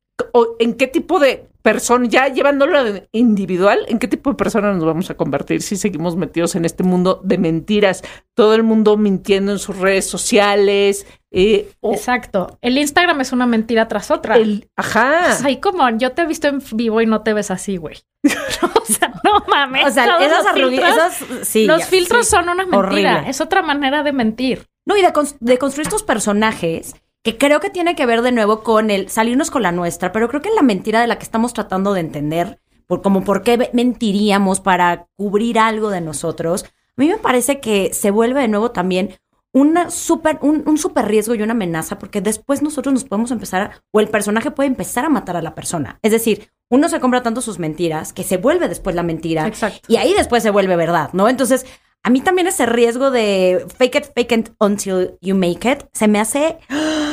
[0.60, 4.86] ¿en qué tipo de persona, ya llevándolo a individual, en qué tipo de persona nos
[4.86, 8.06] vamos a convertir si seguimos metidos en este mundo de mentiras?
[8.36, 12.58] Todo el mundo mintiendo en sus redes sociales, eh, Exacto.
[12.62, 14.38] El Instagram es una mentira tras otra.
[14.38, 15.34] el, ajá.
[15.34, 17.76] O sea, y como yo te he visto en vivo y no te ves así,
[17.76, 17.98] güey.
[18.24, 19.88] o sea, no mames.
[19.88, 21.66] O sea, esas los filtros- esas, sí.
[21.66, 22.32] los ya, filtros sí.
[22.32, 22.78] son una mentira.
[22.78, 23.30] Horrible.
[23.30, 24.68] Es otra manera de mentir.
[24.86, 28.64] No, y de, de construir estos personajes que creo que tiene que ver de nuevo
[28.64, 31.54] con el salirnos con la nuestra, pero creo que la mentira de la que estamos
[31.54, 37.08] tratando de entender, por, como por qué mentiríamos para cubrir algo de nosotros, a mí
[37.08, 39.16] me parece que se vuelve de nuevo también
[39.54, 43.62] una super, un, un super riesgo y una amenaza, porque después nosotros nos podemos empezar,
[43.62, 46.00] a- o el personaje puede empezar a matar a la persona.
[46.04, 49.48] Es decir, uno se compra tanto sus mentiras que se vuelve después la mentira.
[49.48, 49.80] Exacto.
[49.88, 51.28] Y ahí después se vuelve verdad, ¿no?
[51.28, 51.66] Entonces,
[52.04, 56.08] a mí también ese riesgo de fake it, fake it until you make it se
[56.08, 57.07] me hace ¡ah!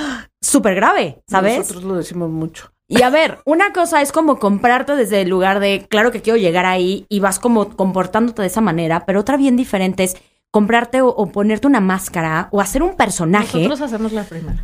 [0.44, 1.58] Súper grave, ¿sabes?
[1.58, 2.72] Nosotros lo decimos mucho.
[2.86, 6.36] Y a ver, una cosa es como comprarte desde el lugar de, claro que quiero
[6.36, 10.16] llegar ahí y vas como comportándote de esa manera, pero otra bien diferente es
[10.50, 13.58] comprarte o, o ponerte una máscara o hacer un personaje.
[13.58, 14.62] Nosotros hacemos la primera.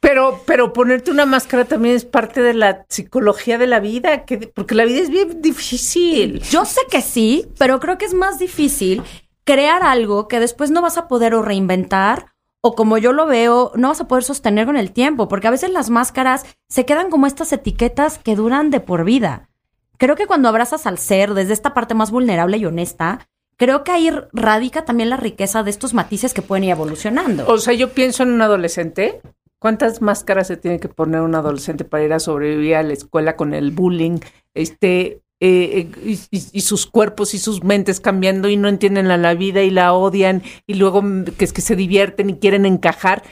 [0.00, 4.38] Pero, pero ponerte una máscara también es parte de la psicología de la vida, que,
[4.38, 6.40] porque la vida es bien difícil.
[6.42, 9.02] Yo sé que sí, pero creo que es más difícil
[9.44, 12.26] crear algo que después no vas a poder o reinventar
[12.60, 15.52] o como yo lo veo, no vas a poder sostener con el tiempo, porque a
[15.52, 19.48] veces las máscaras se quedan como estas etiquetas que duran de por vida.
[19.96, 23.92] Creo que cuando abrazas al ser desde esta parte más vulnerable y honesta, creo que
[23.92, 27.46] ahí radica también la riqueza de estos matices que pueden ir evolucionando.
[27.48, 29.20] O sea, yo pienso en un adolescente.
[29.58, 33.34] ¿Cuántas máscaras se tiene que poner un adolescente para ir a sobrevivir a la escuela
[33.34, 34.20] con el bullying?
[34.54, 39.34] Este, eh, y, y- sus cuerpos y sus mentes cambiando y no entienden a la
[39.34, 41.02] vida y la odian y luego
[41.38, 43.22] que es que se divierten y quieren encajar.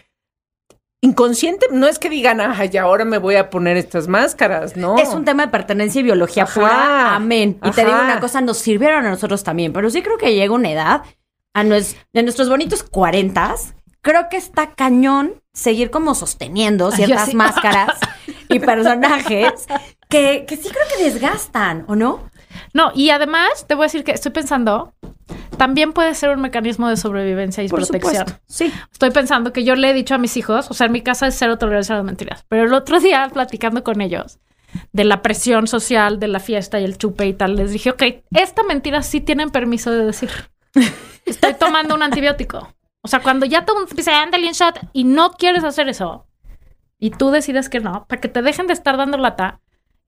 [1.02, 4.98] Inconsciente, no es que digan, ay, ahora me voy a poner estas máscaras, ¿no?
[4.98, 6.54] Es un tema de pertenencia y biología Ajá.
[6.54, 7.14] pura.
[7.16, 7.58] Amén.
[7.62, 10.54] Y te digo una cosa, nos sirvieron a nosotros también, pero sí creo que llega
[10.54, 11.02] una edad,
[11.54, 17.98] a nuestros bonitos cuarentas, creo que está cañón seguir como sosteniendo ciertas máscaras
[18.48, 19.66] y personajes
[20.08, 22.30] que, que sí creo que desgastan, ¿o no?
[22.72, 24.94] No, y además te voy a decir que estoy pensando,
[25.56, 28.26] también puede ser un mecanismo de sobrevivencia y protección.
[28.46, 28.72] Sí.
[28.92, 31.26] Estoy pensando que yo le he dicho a mis hijos, o sea, en mi casa
[31.26, 34.38] es cero tolerancia a las mentiras, pero el otro día platicando con ellos
[34.92, 38.02] de la presión social, de la fiesta y el chupe y tal, les dije, ok,
[38.32, 40.30] esta mentira sí tienen permiso de decir.
[41.24, 42.72] Estoy tomando un antibiótico.
[43.02, 46.26] O sea, cuando ya te dice, ándale un shot y no quieres hacer eso,
[46.98, 49.60] y tú decides que no, para que te dejen de estar dando lata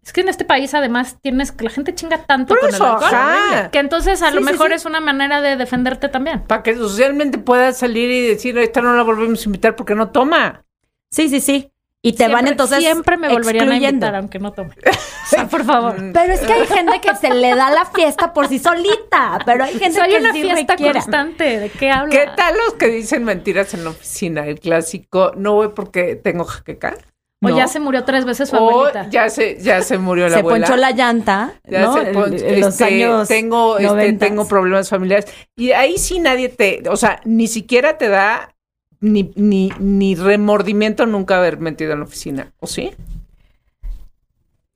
[0.05, 2.85] Es que en este país además tienes que la gente chinga tanto Por con eso,
[2.85, 3.71] el alcohol ajá.
[3.71, 4.75] que entonces a lo Sí, mejor sí.
[4.75, 6.43] es una manera de defenderte también.
[6.45, 10.09] Para que socialmente puedas salir y decir, esta no la volvemos a invitar porque no
[10.11, 10.65] toma.
[11.11, 11.71] Sí, sí, sí.
[12.01, 14.71] Y te van entonces siempre me volverían a invitar aunque no tome.
[14.71, 15.97] O sea, por favor.
[16.15, 19.65] Pero es que hay gente que se le da la fiesta por sí solita, pero
[19.65, 21.59] hay gente Soy que una sí fiesta constante.
[21.59, 22.11] ¿De qué habla?
[22.13, 24.47] ¿Qué tal los que dicen mentiras en la oficina?
[24.47, 26.95] El clásico, no voy porque tengo jaqueca.
[27.41, 27.57] O No.
[27.57, 29.09] ya se murió tres veces su O abuelita.
[29.11, 30.67] ya se, ya se murió la Se abuela.
[30.67, 31.95] ponchó la llanta, Ya ¿no?
[31.95, 34.19] se pon- En- en los este, años tengo, este, 90s.
[34.19, 35.27] tengo problemas familiares.
[35.57, 38.55] Y ahí sí nadie te, o sea, ni siquiera te da
[39.01, 42.53] ni, ni, ni remordimiento nunca haber metido en la oficina.
[42.59, 42.91] ¿O sí?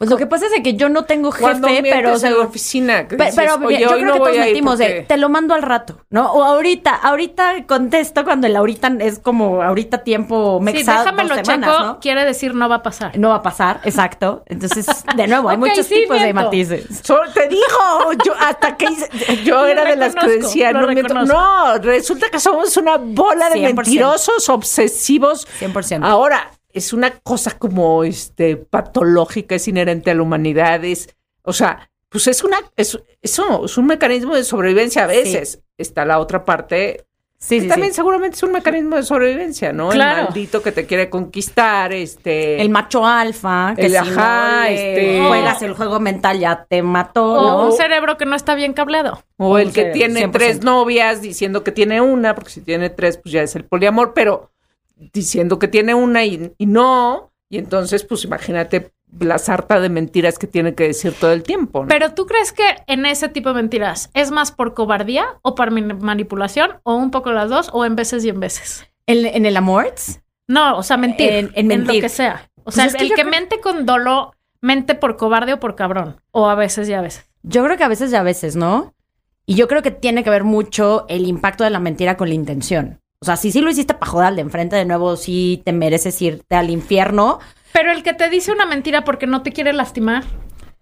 [0.02, 2.44] Pues lo que pasa es que yo no tengo jefe, pero o sea, en la
[2.44, 3.06] oficina.
[3.06, 5.02] que Pe- dices, pero "Oye, yo hoy creo no que todos metimos de, porque-".
[5.02, 6.32] te lo mando al rato, ¿no?
[6.32, 11.46] O ahorita, ahorita contesto cuando el ahorita es como ahorita tiempo Sí, mexa, déjamelo dos
[11.46, 12.00] semanas, checo, ¿no?
[12.00, 13.16] quiere decir no va a pasar.
[13.16, 14.42] No va a pasar, exacto.
[14.46, 17.00] Entonces, de nuevo, hay muchos sí, tipos de matices.
[17.04, 17.62] So- te digo,
[18.26, 19.08] yo hasta que hice-
[19.44, 21.14] yo era de las que decía, no, miento.
[21.14, 23.74] no, resulta que somos una bola de 100%.
[23.76, 25.46] mentirosos obsesivos.
[25.60, 26.04] 100%.
[26.04, 31.90] Ahora, es una cosa como este patológica, es inherente a la humanidad, es, o sea,
[32.08, 35.60] pues es una, es, eso, es un mecanismo de sobrevivencia a veces.
[35.78, 37.06] Está la otra parte,
[37.38, 37.96] Sí, que sí, también sí.
[37.96, 39.88] seguramente es un mecanismo de sobrevivencia, ¿no?
[39.88, 40.18] Claro.
[40.20, 42.62] El maldito que te quiere conquistar, este.
[42.62, 46.66] El macho alfa, que El si ajá, no le este- juegas el juego mental ya
[46.70, 47.66] te mató, O ¿no?
[47.70, 49.24] un cerebro que no está bien cableado.
[49.38, 50.30] O el que tiene 100%.
[50.30, 54.12] tres novias diciendo que tiene una, porque si tiene tres, pues ya es el poliamor,
[54.14, 54.52] pero
[55.12, 60.38] diciendo que tiene una y, y no, y entonces, pues imagínate la sarta de mentiras
[60.38, 61.82] que tiene que decir todo el tiempo.
[61.82, 61.88] ¿no?
[61.88, 65.70] Pero tú crees que en ese tipo de mentiras es más por cobardía o por
[65.70, 68.86] mani- manipulación o un poco las dos o en veces y en veces?
[69.06, 69.92] ¿En, en el amor?
[70.48, 71.30] No, o sea, mentir.
[71.30, 71.96] En- en mentir.
[71.96, 72.48] lo que sea.
[72.60, 75.52] O Pues sea, es que el yo que creo- mente con dolo, mente por cobarde
[75.52, 76.20] o por cabrón.
[76.30, 77.26] O a veces y a veces.
[77.42, 78.94] Yo creo que a veces y a veces, ¿no?
[79.44, 82.34] Y yo creo que tiene que ver mucho el impacto de la mentira con la
[82.34, 83.00] intención.
[83.22, 85.72] O sea, si sí lo hiciste para joder al de enfrente, de nuevo, sí te
[85.72, 87.38] mereces irte al infierno.
[87.72, 90.24] Pero el que te dice una mentira porque no te quiere lastimar,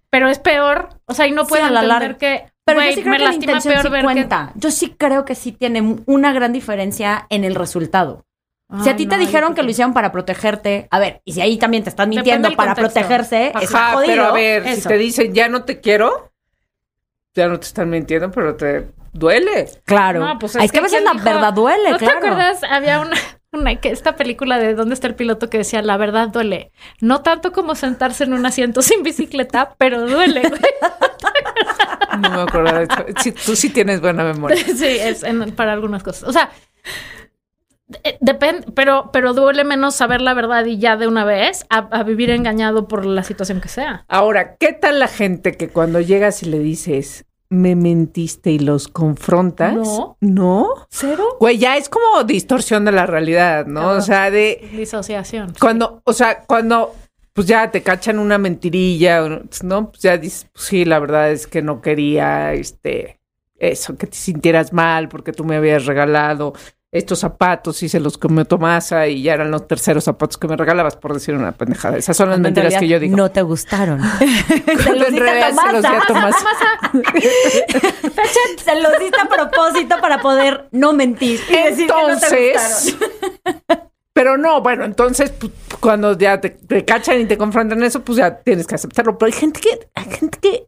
[0.09, 0.89] pero es peor.
[1.05, 2.17] O sea, y no Sí, puede a la entender larga.
[2.17, 4.51] que Pero güey, yo sí creo me que la lastima intención peor sí ver cuenta.
[4.55, 8.25] Yo sí creo que sí tiene una gran diferencia en el resultado.
[8.83, 11.57] si a ti te dijeron que lo hicieron para protegerte, a ver, y si ahí
[11.57, 12.99] también te están mintiendo para contexto.
[13.01, 14.07] protegerse, está Ajá, jodido.
[14.13, 16.31] pero a ver, si te dicen ya no te quiero,
[17.35, 19.69] ya no te están mintiendo, pero te duele.
[19.85, 20.19] Claro.
[20.19, 21.25] No, pues es, que, a veces ¿quién la dijo?
[21.25, 22.19] verdad duele, ¿No claro.
[22.19, 22.63] te acuerdas?
[22.63, 23.17] Había una,
[23.51, 25.49] una que esta película de ¿Dónde está el piloto?
[25.49, 26.71] que decía la verdad duele.
[26.99, 30.43] No tanto como sentarse en un asiento sin bicicleta, pero duele.
[32.19, 33.05] No me acuerdo de esto.
[33.21, 34.57] Sí, tú sí tienes buena memoria.
[34.75, 36.27] sí, es en- para algunas cosas.
[36.29, 36.51] O sea,
[38.21, 42.03] depende, pero, pero duele menos saber la verdad y ya de una vez a, a
[42.03, 44.05] vivir engañado por la situación que sea.
[44.07, 48.87] Ahora, ¿qué tal la gente que cuando llegas y le dices, me mentiste y los
[48.87, 49.75] confrontas?
[49.75, 50.17] No.
[50.21, 50.69] ¿No?
[50.89, 51.35] ¿Cero?
[51.37, 53.89] Güey, ya es como distorsión de la realidad, ¿no?
[53.89, 55.53] O sea, de Disociación.
[55.59, 56.95] cuando, o sea, cuando
[57.33, 59.21] pues ya te cachan una mentirilla,
[59.63, 59.89] ¿no?
[59.89, 63.19] Pues ya dices, pues sí, la verdad es que no quería, este,
[63.59, 66.53] eso, que te sintieras mal porque tú me habías regalado
[66.91, 70.57] estos zapatos y se los comió Tomasa y ya eran los terceros zapatos que me
[70.57, 71.97] regalabas por decir una pendejada.
[71.97, 73.15] Esas son las Cuando mentiras que yo digo.
[73.15, 74.01] No te gustaron.
[74.19, 76.01] Diste se los di a Tomasa.
[76.07, 76.35] Tomasa.
[78.57, 81.39] Se los diste a propósito para poder no mentir.
[81.49, 82.97] no Entonces,
[84.13, 88.17] pero no, bueno, entonces pues, cuando ya te, te cachan y te confrontan eso, pues
[88.17, 89.17] ya tienes que aceptarlo.
[89.17, 90.67] Pero hay gente que, hay gente que,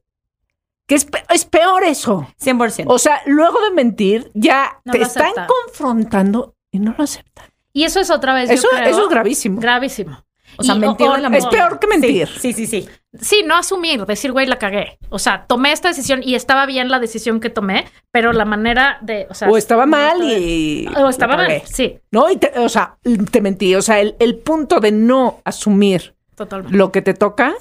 [0.87, 2.27] que es, pe- es peor eso.
[2.39, 2.59] gustaron.
[2.59, 2.83] 100%.
[2.87, 5.47] O sea, luego de mentir, ya No te están acepta.
[5.47, 7.45] confrontando y no lo aceptan.
[7.71, 8.49] Y eso es otra vez.
[8.49, 9.59] yo Eso, creo, eso es gravísimo.
[9.59, 10.23] gravísimo.
[10.57, 12.27] O sea, Y- mentir o- la Es peor que mentir.
[12.27, 12.87] Sí, sí, sí.
[13.19, 14.99] Sí, no asumir, decir, güey, la cagué.
[15.09, 18.99] O sea, tomé esta decisión y estaba bien la decisión que tomé, pero la manera
[19.01, 20.87] de, o sea, O estaba mal y...
[20.95, 22.97] o estaba mal, sí, No, y te- o sea,
[23.31, 23.73] te mentí.
[23.75, 26.77] O sea, el, el punto de no asumir totalmente.
[26.77, 27.55] lo que te toca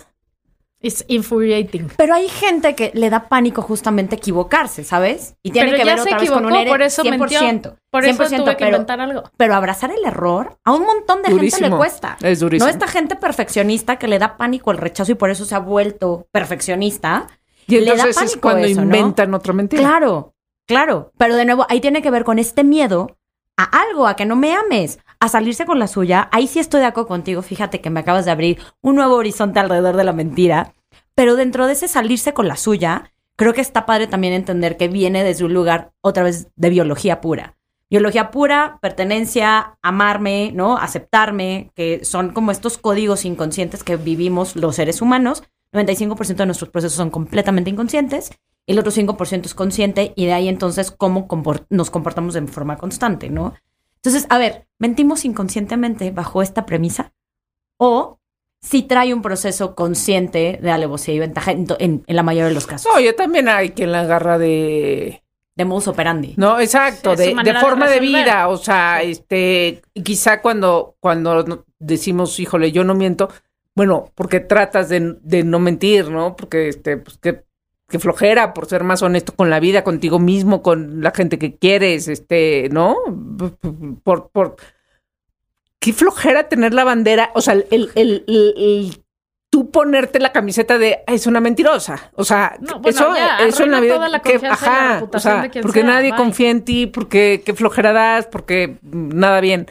[0.83, 1.89] Es infuriating.
[1.97, 5.37] Pero hay gente que le da pánico justamente equivocarse, ¿sabes?
[5.43, 7.03] Y tiene Pero que ya ver se otra vez con equivocó, un eres por eso
[7.05, 7.11] 100%.
[7.53, 7.77] mintió.
[7.91, 9.23] Por eso 100%, tuve que pero, inventar algo.
[9.37, 11.69] pero abrazar el error a un montón de gente Durísimo.
[11.69, 12.17] le cuesta.
[12.21, 12.67] Es durísimo.
[12.67, 15.61] No esta gente perfeccionista que le da pánico el rechazo y por eso se ha
[15.61, 17.29] vuelto perfeccionista.
[17.69, 18.87] Y Le da entonces es pánico cuando eso, ¿no?
[18.87, 19.83] inventan otra mentira.
[19.83, 20.35] Claro,
[20.67, 21.13] claro.
[21.17, 23.17] Pero de nuevo, ahí tiene que ver con este miedo
[23.57, 26.29] a algo, a que no me ames, a salirse con la suya.
[26.33, 27.43] Ahí sí estoy de acuerdo contigo.
[27.43, 30.75] Fíjate que me acabas de abrir un nuevo horizonte alrededor de la mentira.
[31.15, 34.89] Pero dentro de ese salirse con la suya, creo que está padre también entender que
[34.89, 37.57] viene desde un lugar, otra vez, de biología pura.
[37.89, 40.77] Biología pura, pertenencia, amarme, ¿no?
[40.77, 45.45] Aceptarme, que son como estos códigos inconscientes que vivimos los seres humanos.
[45.73, 48.33] 95% de nuestros procesos son completamente inconscientes,
[48.67, 51.29] el otro 5% es consciente y de ahí entonces cómo
[51.71, 53.55] nos comportamos de forma constante, ¿no?
[54.05, 57.13] Entonces, a ver, ¿mentimos inconscientemente bajo esta premisa?
[57.79, 58.19] ¿O
[58.61, 62.49] si trae un proceso consciente de alevosía y ventaja en, to- en- en la mayoría
[62.49, 62.91] de los casos?
[62.93, 65.23] No, yo también hay quien la agarra de...
[65.55, 66.33] De modus operandi.
[66.39, 68.49] No, exacto, Sí, de, de manera de forma de, vida.
[68.49, 73.29] O sea, este, quizá cuando, cuando decimos, híjole, yo no miento,
[73.75, 76.37] bueno, porque tratas de, de no mentir, ¿no?
[76.37, 77.45] Porque, este, pues, que,
[77.93, 81.55] que flojera por ser más honesto con la vida, contigo mismo, con la gente que
[81.57, 82.97] quieres, este, ¿no?
[84.03, 84.57] Por, por,
[85.79, 89.03] qué flojera tener la bandera, o sea, el, el, el- el- el
[89.51, 92.11] tú ponerte la camiseta de "Ay, es una mentirosa.
[92.15, 93.95] O sea, No, bueno, eso, ya, eso en la vida.
[93.97, 96.17] toda la que- la ajá, o sea, porque sea, nadie bye.
[96.17, 99.67] confía en ti, porque qué flojera das, porque nada bien.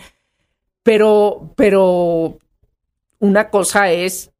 [0.83, 2.37] Pero, pero
[3.19, 4.31] una cosa es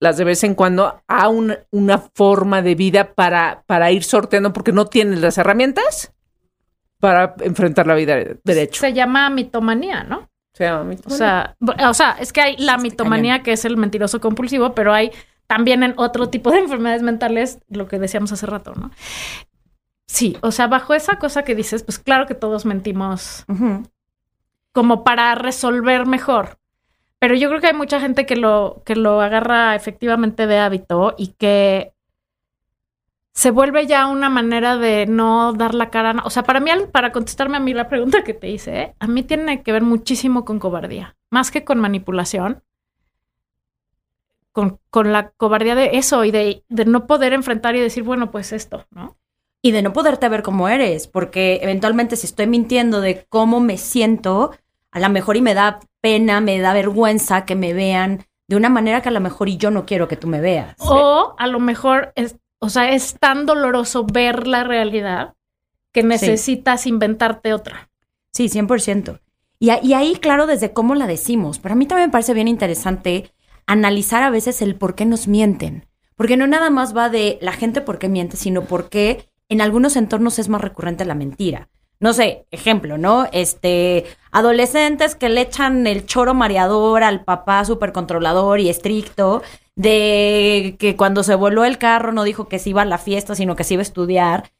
[0.00, 4.52] las de vez en cuando a un- una forma de vida para, para ir sorteando,
[4.52, 6.12] porque no tienes las herramientas
[7.00, 8.80] para enfrentar la vida derecho.
[8.80, 10.18] Se llama mitomanía, ¿no?
[10.18, 11.56] O sea, mi- O sea,
[11.88, 15.12] o sea, es que hay la mitomanía, que es el mentiroso compulsivo, pero hay
[15.46, 18.90] también en otro tipo de enfermedades mentales, lo que decíamos hace rato, ¿no?
[20.06, 23.44] Sí, o sea, bajo esa cosa que dices, pues claro que todos mentimos
[24.72, 26.58] como para resolver mejor.
[27.18, 31.14] Pero yo creo que hay mucha gente que lo, que lo agarra efectivamente de hábito
[31.18, 31.92] y que
[33.32, 36.22] se vuelve ya una manera de no dar la cara.
[36.24, 38.94] O sea, para mí, para contestarme a mí la pregunta que te hice, ¿eh?
[38.98, 42.62] a mí tiene que ver muchísimo con cobardía, más que con manipulación.
[44.52, 48.32] Con, con la cobardía de eso y de, de no poder enfrentar y decir, bueno,
[48.32, 49.16] pues esto, ¿no?
[49.62, 53.76] y de no poderte ver como eres, porque eventualmente si estoy mintiendo de cómo me
[53.76, 54.52] siento,
[54.90, 58.68] a lo mejor y me da pena, me da vergüenza que me vean de una
[58.68, 60.74] manera que a lo mejor y yo no quiero que tú me veas.
[60.78, 65.34] O a lo mejor es, o sea, es tan doloroso ver la realidad
[65.92, 67.90] que necesitas inventarte otra.
[68.32, 69.20] Sí, 100%.
[69.58, 71.58] Y, y ahí, claro, desde cómo la decimos.
[71.58, 73.32] Pero a mí también me parece bien interesante
[73.66, 75.86] analizar a veces el por qué nos mienten.
[76.16, 79.60] Porque no nada más va de la gente por qué miente, sino por qué en
[79.60, 81.68] algunos entornos es más recurrente la mentira.
[82.00, 83.26] No sé, ejemplo, ¿no?
[83.32, 89.42] Este, adolescentes que le echan el choro mareador al papá súper controlador y estricto,
[89.74, 93.34] de que cuando se voló el carro no dijo que se iba a la fiesta,
[93.34, 94.50] sino que se iba a estudiar.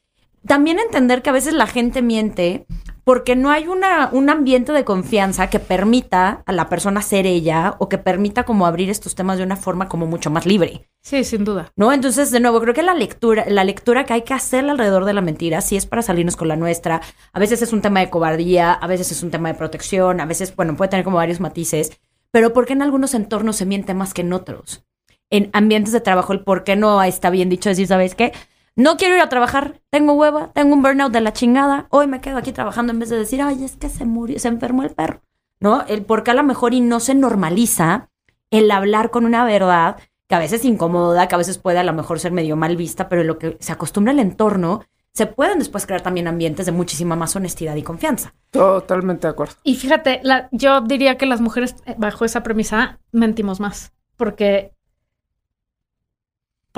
[0.46, 2.66] También entender que a veces la gente miente
[3.08, 7.74] porque no hay una, un ambiente de confianza que permita a la persona ser ella
[7.78, 10.90] o que permita como abrir estos temas de una forma como mucho más libre.
[11.00, 11.72] Sí, sin duda.
[11.74, 11.90] ¿No?
[11.90, 15.14] Entonces, de nuevo, creo que la lectura, la lectura que hay que hacer alrededor de
[15.14, 17.00] la mentira, si es para salirnos con la nuestra,
[17.32, 20.26] a veces es un tema de cobardía, a veces es un tema de protección, a
[20.26, 21.98] veces, bueno, puede tener como varios matices,
[22.30, 24.84] pero ¿por qué en algunos entornos se miente más que en otros?
[25.30, 28.34] En ambientes de trabajo, el por qué no está bien dicho decir, ¿sabes qué?
[28.78, 32.20] No quiero ir a trabajar, tengo hueva, tengo un burnout de la chingada, hoy me
[32.20, 34.90] quedo aquí trabajando en vez de decir, ay, es que se murió, se enfermó el
[34.90, 35.20] perro,
[35.58, 35.82] ¿no?
[35.88, 38.08] El por qué a lo mejor y no se normaliza
[38.52, 39.96] el hablar con una verdad
[40.28, 43.08] que a veces incomoda, que a veces puede a lo mejor ser medio mal vista,
[43.08, 46.70] pero en lo que se acostumbra el entorno, se pueden después crear también ambientes de
[46.70, 48.32] muchísima más honestidad y confianza.
[48.52, 49.54] Totalmente de acuerdo.
[49.64, 54.72] Y fíjate, la- yo diría que las mujeres eh, bajo esa premisa mentimos más, porque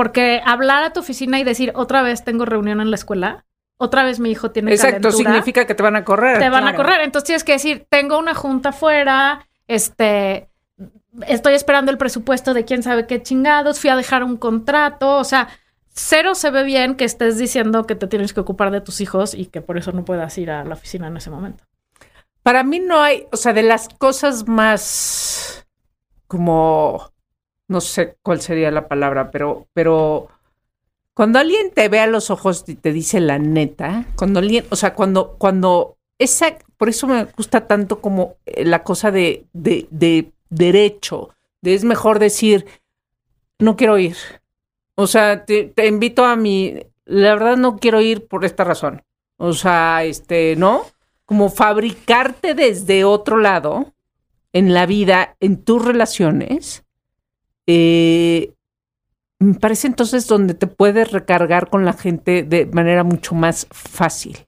[0.00, 3.44] porque hablar a tu oficina y decir otra vez tengo reunión en la escuela,
[3.76, 6.38] otra vez mi hijo tiene Exacto, calentura", significa que te van a correr.
[6.38, 7.02] te van a correr.
[7.02, 10.48] Entonces tienes que decir, tengo una junta afuera, este,
[11.26, 15.24] estoy esperando el presupuesto de quién sabe qué chingados, fui a dejar un contrato, o
[15.24, 15.48] sea,
[15.90, 19.34] cero se ve bien que estés diciendo que te tienes que ocupar de tus hijos
[19.34, 21.64] y que por eso no puedas ir a la oficina en ese momento.
[22.42, 25.66] Para mí no hay, o sea, de las cosas más
[26.26, 27.12] como,
[27.70, 30.26] no sé cuál sería la palabra, pero, pero
[31.14, 34.76] cuando alguien te ve a los ojos y te dice la neta, cuando alguien, o
[34.76, 39.87] sea, cuando, cuando esa, por eso me gusta tanto como eh, la cosa de, de,
[39.90, 41.30] de derecho,
[41.62, 42.66] de es mejor decir,
[43.61, 44.16] no quiero ir.
[44.96, 49.04] O sea, te, te invito a mi, la verdad no quiero ir por esta razón.
[49.37, 50.83] O sea, este, ¿no?
[51.24, 53.94] Como fabricarte desde otro lado
[54.52, 56.85] en la vida, en tus relaciones,
[57.72, 58.54] eh,
[59.38, 64.38] me parece entonces donde te puedes recargar con la gente de manera mucho más fácil.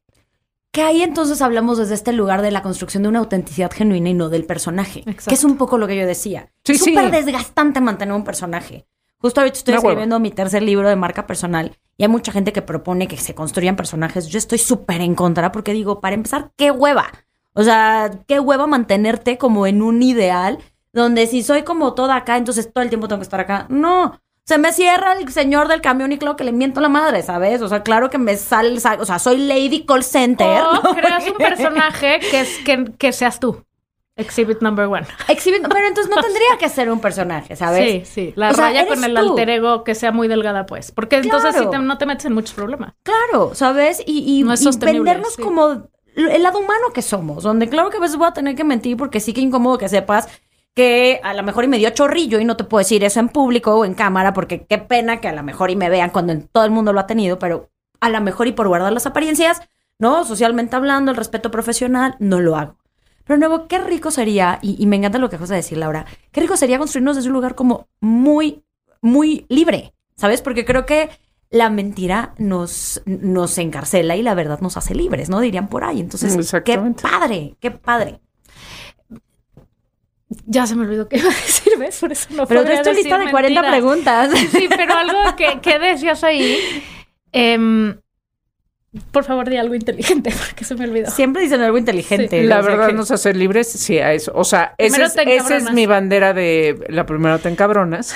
[0.71, 4.15] Que ahí entonces hablamos desde este lugar de la construcción de una autenticidad genuina y
[4.15, 5.01] no del personaje.
[5.01, 5.29] Exacto.
[5.29, 6.51] Que es un poco lo que yo decía.
[6.65, 8.87] Sí, súper desgastante mantener un personaje.
[9.19, 12.63] Justo ahorita estoy escribiendo mi tercer libro de marca personal y hay mucha gente que
[12.63, 14.27] propone que se construyan personajes.
[14.27, 17.13] Yo estoy súper en contra porque digo, para empezar, qué hueva.
[17.55, 20.59] O sea, qué hueva mantenerte como en un ideal
[20.93, 23.67] donde si soy como toda acá, entonces todo el tiempo tengo que estar acá.
[23.69, 24.21] No.
[24.45, 27.63] Se me cierra el señor del camión y claro que le miento la madre, ¿sabes?
[27.63, 30.63] O sea, claro que me sale, o sea, soy Lady Call Center.
[30.63, 30.95] O ¿no?
[30.97, 33.63] creas un personaje que, es, que, que seas tú.
[34.17, 35.07] Exhibit number one.
[35.29, 37.89] Exhibit- pero entonces no tendría que ser un personaje, ¿sabes?
[37.89, 38.33] Sí, sí.
[38.37, 39.21] La O sea, raya con el tú.
[39.21, 40.91] alter ego que sea muy delgada, pues.
[40.91, 42.93] Porque entonces sí te- no te metes en muchos problemas.
[43.05, 44.03] Claro, ¿sabes?
[44.05, 45.43] Y, y- No y vendernos sí.
[45.43, 48.65] como el lado humano que somos, donde claro que a veces voy a tener que
[48.65, 50.29] mentir porque sí que incómodo que sepas
[50.75, 53.29] que a lo mejor y me dio chorrillo y no te puedo decir eso en
[53.29, 56.39] público o en cámara porque qué pena que a lo mejor y me vean cuando
[56.51, 57.71] todo el mundo lo ha tenido, pero
[58.01, 59.63] a lo mejor y por guardar las apariencias,
[59.99, 60.25] ¿no?
[60.25, 62.77] Socialmente hablando, el respeto profesional, no lo hago.
[63.25, 66.07] Pero nuevo, qué rico sería, y, y me encanta lo que acabas de decir, Laura,
[66.33, 68.65] qué rico sería construirnos desde un lugar como muy,
[69.01, 70.43] muy libre, ¿sabes?
[70.43, 71.11] Porque creo que
[71.51, 75.39] la mentira nos, nos encarcela y la verdad nos hace libres, ¿no?
[75.39, 76.01] Dirían por ahí.
[76.01, 78.21] Entonces, qué padre, qué padre.
[80.47, 81.99] Ya se me olvidó qué iba a decir, ¿ves?
[82.01, 83.71] Por eso no Pero traes tu lista de 40 mentiras.
[83.71, 84.31] preguntas.
[84.51, 86.59] Sí, pero algo que, que decías ahí.
[87.33, 87.97] em,
[89.11, 91.11] por favor, di algo inteligente, porque se me olvidó.
[91.11, 92.43] Siempre dicen algo inteligente.
[92.43, 94.33] La verdad que- nos hace libres, sí, a eso.
[94.35, 95.73] O sea, es, esa es encabronas.
[95.75, 98.15] mi bandera de la primera te encabronas,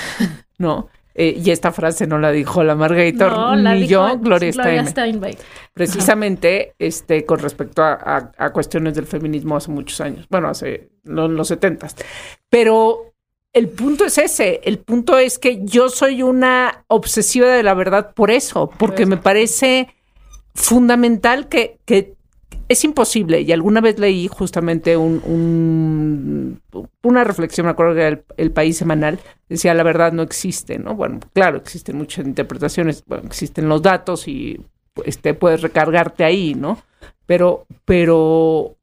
[0.57, 0.89] ¿no?
[1.19, 4.53] Eh, y esta frase no la dijo la Margator, No, la ni dijo yo, Gloria,
[4.53, 4.85] Steinem.
[4.87, 5.39] Steinbeck.
[5.73, 10.27] Precisamente este, con respecto a, a- a cuestiones del feminismo hace muchos años.
[10.29, 11.95] Bueno, hace no, los setentas.
[12.49, 13.13] Pero
[13.53, 14.61] el punto es ese.
[14.63, 19.17] El punto es que yo soy una obsesiva de la verdad por eso, porque me
[19.17, 19.87] parece
[20.53, 22.16] fundamental que, que
[22.69, 23.41] es imposible.
[23.41, 26.61] Y alguna vez leí justamente un, un-
[27.03, 30.95] una reflexión, me acuerdo que era el, país semanal, decía la verdad no existe, ¿no?
[30.95, 34.59] Bueno, claro, existen muchas interpretaciones, bueno, existen los datos y
[35.05, 36.81] este, puedes recargarte ahí, ¿no?
[37.25, 38.75] Pero, pero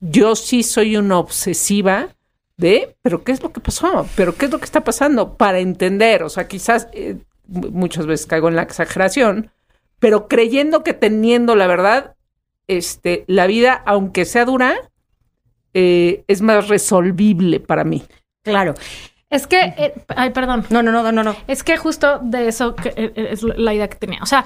[0.00, 2.08] yo sí soy una obsesiva
[2.56, 4.06] de, pero ¿qué es lo que pasó?
[4.16, 5.34] ¿Pero qué es lo que está pasando?
[5.36, 9.50] Para entender, o sea, quizás eh, mu- muchas veces caigo en la exageración,
[9.98, 12.15] pero creyendo que teniendo la verdad,
[12.68, 14.74] este, la vida, aunque sea dura,
[15.74, 18.02] eh, es más resolvible para mí.
[18.42, 18.74] Claro.
[19.28, 20.64] Es que, eh, ay, perdón.
[20.70, 21.36] No, no, no, no, no.
[21.48, 24.20] Es que justo de eso que, eh, es la idea que tenía.
[24.22, 24.44] O sea,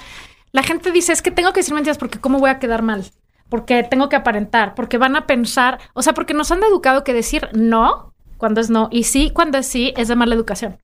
[0.52, 3.04] la gente dice, es que tengo que decir mentiras porque cómo voy a quedar mal,
[3.48, 7.12] porque tengo que aparentar, porque van a pensar, o sea, porque nos han educado que
[7.12, 10.78] decir no cuando es no y sí cuando es sí es de mala educación.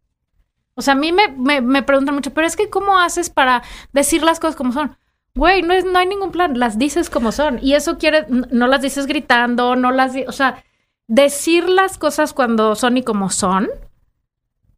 [0.75, 3.63] O sea, a mí me, me, me preguntan mucho, pero es que ¿cómo haces para
[3.93, 4.97] decir las cosas como son?
[5.37, 7.59] Güey, no, es, no hay ningún plan, las dices como son.
[7.63, 10.15] Y eso quiere, no las dices gritando, no las...
[10.27, 10.65] O sea,
[11.07, 13.69] decir las cosas cuando son y como son,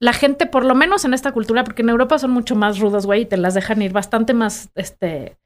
[0.00, 3.06] la gente, por lo menos en esta cultura, porque en Europa son mucho más rudos,
[3.06, 5.38] güey, y te las dejan ir bastante más, este,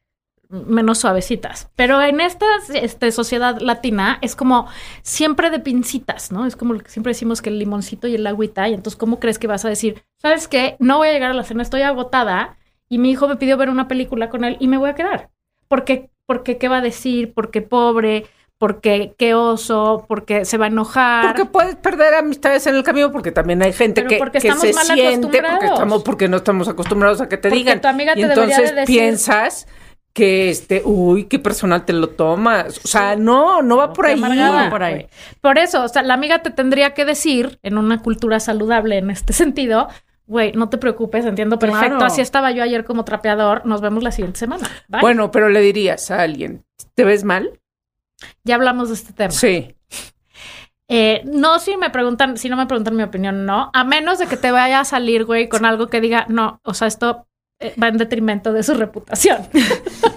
[0.48, 1.70] menos suavecitas.
[1.76, 4.66] Pero en esta este, sociedad latina es como
[5.02, 6.46] siempre de pincitas, ¿no?
[6.46, 9.20] Es como lo que siempre decimos que el limoncito y el agüita, y entonces, ¿cómo
[9.20, 10.04] crees que vas a decir?
[10.16, 10.76] ¿Sabes qué?
[10.78, 12.56] No voy a llegar a la cena, estoy agotada,
[12.92, 15.30] y mi hijo me pidió ver una película con él y me voy a quedar.
[15.66, 17.32] Porque, porque ¿qué va a decir?
[17.32, 18.26] Porque pobre,
[18.58, 21.24] porque qué oso, porque se va a enojar.
[21.26, 25.40] Porque puedes perder amistades en el camino, porque también hay gente Pero que, se siente,
[25.42, 27.80] porque estamos, porque no estamos acostumbrados a que te Porque digan.
[27.80, 29.66] tu amiga y te entonces de decir- piensas
[30.12, 32.78] que este, uy, qué personal te lo tomas.
[32.84, 34.12] O sea, no, no va por ahí.
[34.18, 35.06] amargada, por ahí.
[35.40, 39.08] Por eso, o sea, la amiga te tendría que decir, en una cultura saludable en
[39.10, 39.88] este sentido,
[40.32, 41.90] güey, no te preocupes, entiendo perfecto.
[41.98, 42.04] Claro.
[42.04, 43.64] Así estaba yo ayer como trapeador.
[43.64, 44.68] Nos vemos la siguiente semana.
[44.88, 45.00] Bye.
[45.02, 46.64] Bueno, pero le dirías a alguien,
[46.94, 47.60] ¿te ves mal?
[48.44, 49.30] ya hablamos de este tema.
[49.30, 49.76] Sí.
[50.94, 53.70] Eh, no, si me preguntan, si no me preguntan mi opinión, no.
[53.72, 56.74] A menos de que te vaya a salir, güey, con algo que diga, no, o
[56.74, 57.26] sea, esto
[57.60, 59.38] eh, va en detrimento de su reputación.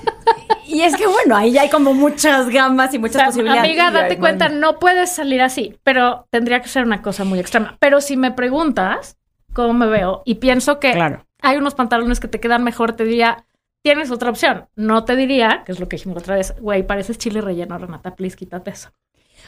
[0.68, 3.64] Y es que bueno, ahí ya hay como muchas gamas y muchas O sea, posibilidades.
[3.64, 7.40] amiga, date cuenta, man- no puedes salir así, pero tendría que ser una cosa muy
[7.40, 7.78] extrema.
[7.80, 9.16] Pero si me preguntas
[9.56, 11.26] cómo me veo y pienso que Claro.
[11.42, 13.46] hay unos pantalones que te quedan mejor, te diría,
[13.82, 14.68] tienes otra opción.
[14.76, 18.16] No te diría, que es lo que dijimos otra vez, güey, pareces chile relleno, Renata,
[18.16, 18.90] please, quítate eso.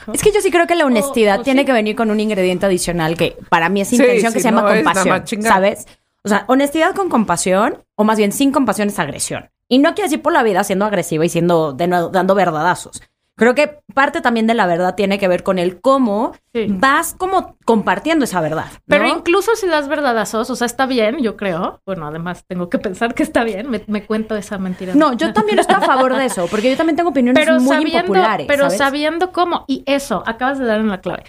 [0.14, 1.66] Es que yo sí creo que la honestidad o tiene sí.
[1.66, 4.62] que venir con un ingrediente adicional que para mí es Sí, intención que se llama
[4.62, 5.41] no compasión.
[5.43, 5.88] ¿sabes?
[6.24, 9.49] O sea, honestidad con compasión, o más bien sin compasión es agresión.
[9.70, 13.01] Y no quiere decir por la vida siendo agresiva y siendo de nuevo, dando verdadazos.
[13.38, 16.65] Creo que parte también de la verdad tiene que ver con el cómo Sí.
[16.69, 18.65] vas como compartiendo esa verdad.
[18.73, 18.79] ¿no?
[18.88, 21.79] Pero incluso si das verdadazos, o sea, está bien, yo creo.
[21.85, 24.95] Bueno, además tengo que pensar que está bien, me, me cuento esa mentira.
[24.95, 27.75] No, yo también estoy a favor de eso, porque yo también tengo opiniones pero muy
[27.75, 28.47] sabiendo, impopulares.
[28.47, 28.77] pero ¿sabes?
[28.79, 31.23] sabiendo cómo, y eso, acabas de dar en la clave.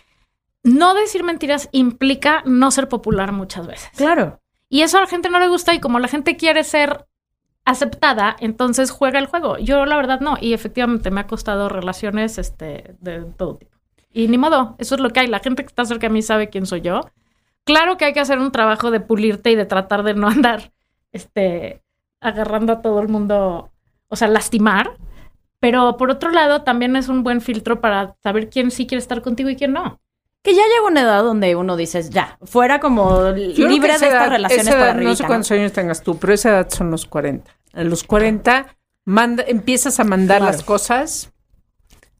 [0.64, 3.90] No decir mentiras implica no ser popular muchas veces.
[3.96, 4.40] Claro.
[4.70, 7.06] Y eso a la gente no le gusta y como la gente quiere ser
[7.70, 9.58] aceptada, entonces juega el juego.
[9.58, 13.76] Yo la verdad no, y efectivamente me ha costado relaciones este de todo tipo.
[14.12, 15.26] Y ni modo, eso es lo que hay.
[15.26, 17.02] La gente que está cerca de mí sabe quién soy yo.
[17.64, 20.72] claro que hay que hacer un trabajo de pulirte y de tratar de no andar
[21.12, 21.82] este,
[22.20, 23.70] agarrando a todo el mundo,
[24.08, 24.96] o sea, lastimar.
[25.60, 29.20] Pero por otro lado, también es un buen filtro para saber quién sí quiere estar
[29.22, 30.00] contigo y quién no.
[30.40, 34.28] Que ya llega una edad donde uno dices, ya, fuera como libre de estas edad-
[34.30, 35.10] relaciones esa edad, arriba.
[35.10, 37.50] No sé cuántos años tengas tú, pero esa edad son los 40.
[37.72, 38.66] A los 40
[39.04, 40.52] manda, empiezas a mandar Claro.
[40.52, 41.32] las cosas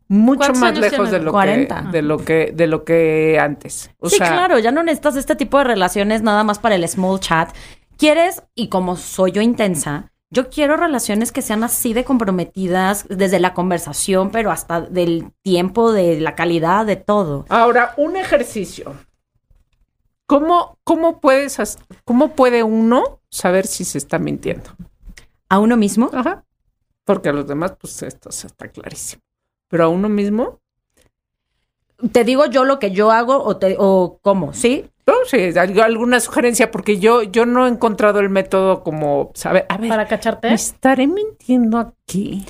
[0.08, 1.82] mucho ¿Cuántos más lejos de lo, 40.
[1.82, 3.90] que, de lo que de lo que antes.
[3.98, 6.88] O sí, sea, claro, ya no necesitas este tipo de relaciones nada más para el
[6.88, 7.50] small chat.
[7.98, 13.40] Quieres, y como soy yo intensa, yo quiero relaciones que sean así de comprometidas desde
[13.40, 17.44] la conversación, pero hasta del tiempo, de la calidad, de todo.
[17.48, 18.94] Ahora, un ejercicio.
[20.26, 24.70] ¿Cómo, cómo puedes cómo puede uno saber si se está mintiendo?
[25.48, 26.10] A uno mismo.
[26.12, 26.44] Ajá.
[27.04, 29.22] Porque a los demás, pues esto está clarísimo.
[29.68, 30.60] Pero a uno mismo,
[32.12, 34.84] Te digo yo lo que yo hago o, te, o cómo, ¿sí?
[35.06, 35.14] no
[35.60, 39.88] algo- alguna sugerencia, porque yo, yo no he encontrado el método como saber, a ver,
[39.88, 40.48] Para cacharte.
[40.48, 42.44] ¿me estaré mintiendo aquí?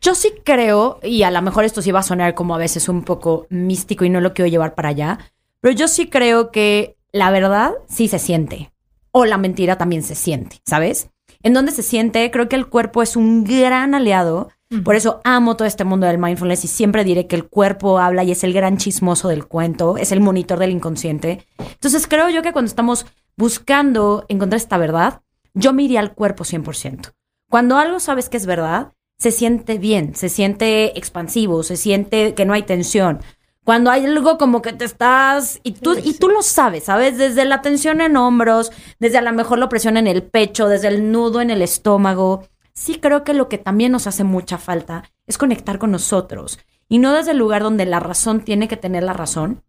[0.00, 2.88] Yo sí creo, y a lo mejor esto sí va a sonar como a veces
[2.88, 5.18] un poco místico y no lo quiero llevar para allá,
[5.60, 8.72] pero yo sí creo que la verdad sí se siente.
[9.10, 11.10] O la mentira también se siente, ¿sabes?
[11.42, 14.50] En donde se siente, creo que el cuerpo es un gran aliado.
[14.84, 18.24] Por eso amo todo este mundo del mindfulness y siempre diré que el cuerpo habla
[18.24, 21.46] y es el gran chismoso del cuento, es el monitor del inconsciente.
[21.58, 23.04] Entonces creo yo que cuando estamos
[23.36, 25.20] buscando encontrar esta verdad,
[25.52, 27.12] yo me iría al cuerpo 100%.
[27.50, 32.46] Cuando algo sabes que es verdad, se siente bien, se siente expansivo, se siente que
[32.46, 33.20] no hay tensión.
[33.64, 37.16] Cuando hay algo como que te estás y tú y tú lo sabes, ¿sabes?
[37.16, 40.88] Desde la tensión en hombros, desde a lo mejor la presión en el pecho, desde
[40.88, 42.48] el nudo en el estómago.
[42.74, 46.58] Sí creo que lo que también nos hace mucha falta es conectar con nosotros
[46.88, 49.62] y no desde el lugar donde la razón tiene que tener la razón,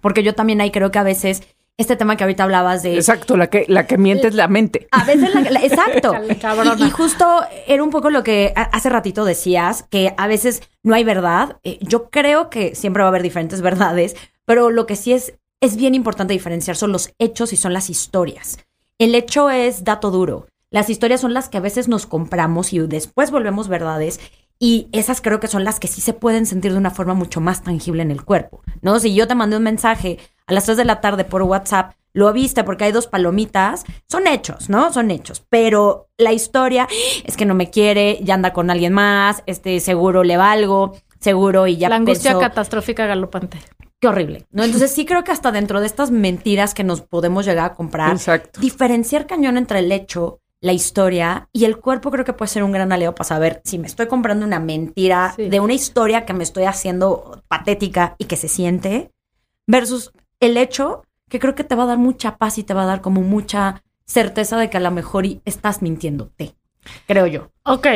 [0.00, 1.42] porque yo también ahí creo que a veces
[1.78, 4.88] este tema que ahorita hablabas de Exacto, la que, la que miente es la mente.
[4.92, 6.14] a veces, la, la- exacto.
[6.78, 10.62] Y, y justo era un poco lo que ha- hace ratito decías, que a veces
[10.82, 11.58] no hay verdad.
[11.64, 15.34] Eh, yo creo que siempre va a haber diferentes verdades, pero lo que sí es,
[15.60, 18.58] es bien importante diferenciar son los hechos y son las historias.
[18.98, 20.46] El hecho es dato duro.
[20.70, 24.18] Las historias son las que a veces nos compramos y después volvemos verdades.
[24.58, 27.42] Y esas creo que son las que sí se pueden sentir de una forma mucho
[27.42, 28.98] más tangible en el cuerpo, ¿no?
[28.98, 32.32] Si yo te mandé un mensaje a las 3 de la tarde por WhatsApp, lo
[32.32, 34.92] viste porque hay dos palomitas, son hechos, ¿no?
[34.92, 35.44] Son hechos.
[35.50, 36.88] Pero la historia
[37.24, 41.66] es que no me quiere, ya anda con alguien más, este, seguro le valgo, seguro
[41.66, 43.58] y ya la angustia pensó- catastrófica galopante.
[44.00, 44.62] Qué horrible, ¿no?
[44.64, 48.12] Entonces sí creo que hasta dentro de estas mentiras que nos podemos llegar a comprar,
[48.12, 48.60] Exacto.
[48.60, 52.72] diferenciar cañón entre el hecho, la historia y el cuerpo creo que puede ser un
[52.72, 55.48] gran aliado para saber si me estoy comprando una mentira Sí.
[55.50, 59.10] de una historia que me estoy haciendo patética y que se siente
[59.66, 62.82] versus el hecho que creo que te va a dar mucha paz y te va
[62.84, 66.54] a dar como mucha certeza de que a lo mejor estás mintiéndote,
[67.06, 67.50] creo yo.
[67.64, 67.86] Ok.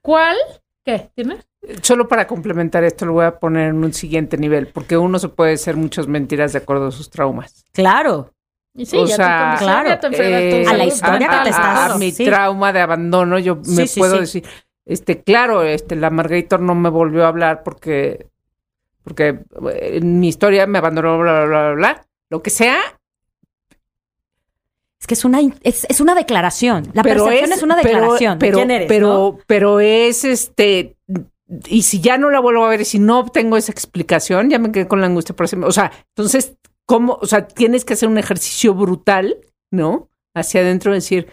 [0.00, 0.36] ¿Cuál?
[0.84, 1.10] ¿Qué?
[1.14, 1.46] ¿Tienes?
[1.82, 5.28] Solo para complementar esto lo voy a poner en un siguiente nivel, porque uno se
[5.30, 7.64] puede hacer muchas mentiras de acuerdo a sus traumas.
[7.72, 8.30] Claro,
[8.76, 11.98] Y sí, O ya sea, claro, ya Eh, A la historia que te estás- todo.
[11.98, 12.24] mi sí.
[12.24, 14.20] trauma de abandono, yo me Sí, puedo sí.
[14.40, 14.44] decir,
[14.84, 18.26] este, claro, este, la Margator no me volvió a hablar porque,
[19.04, 22.78] porque eh, en mi historia me abandonó, bla, bla, bla, bla, bla, lo que sea.
[24.98, 26.90] es que es una, es, es una declaración.
[26.94, 28.38] La percepción es, una declaración.
[28.38, 28.88] de Pero, ¿Quién eres?
[28.88, 29.38] pero, no?
[29.46, 30.96] pero es este,
[31.68, 34.58] y si ya no la vuelvo a ver y si no obtengo esa explicación, ya
[34.58, 35.46] me quedé con la angustia por.
[35.64, 37.18] O sea, entonces, ¿cómo?
[37.20, 39.36] O sea, tienes que hacer un ejercicio brutal,
[39.70, 40.08] ¿no?
[40.34, 41.28] Hacia adentro, decir,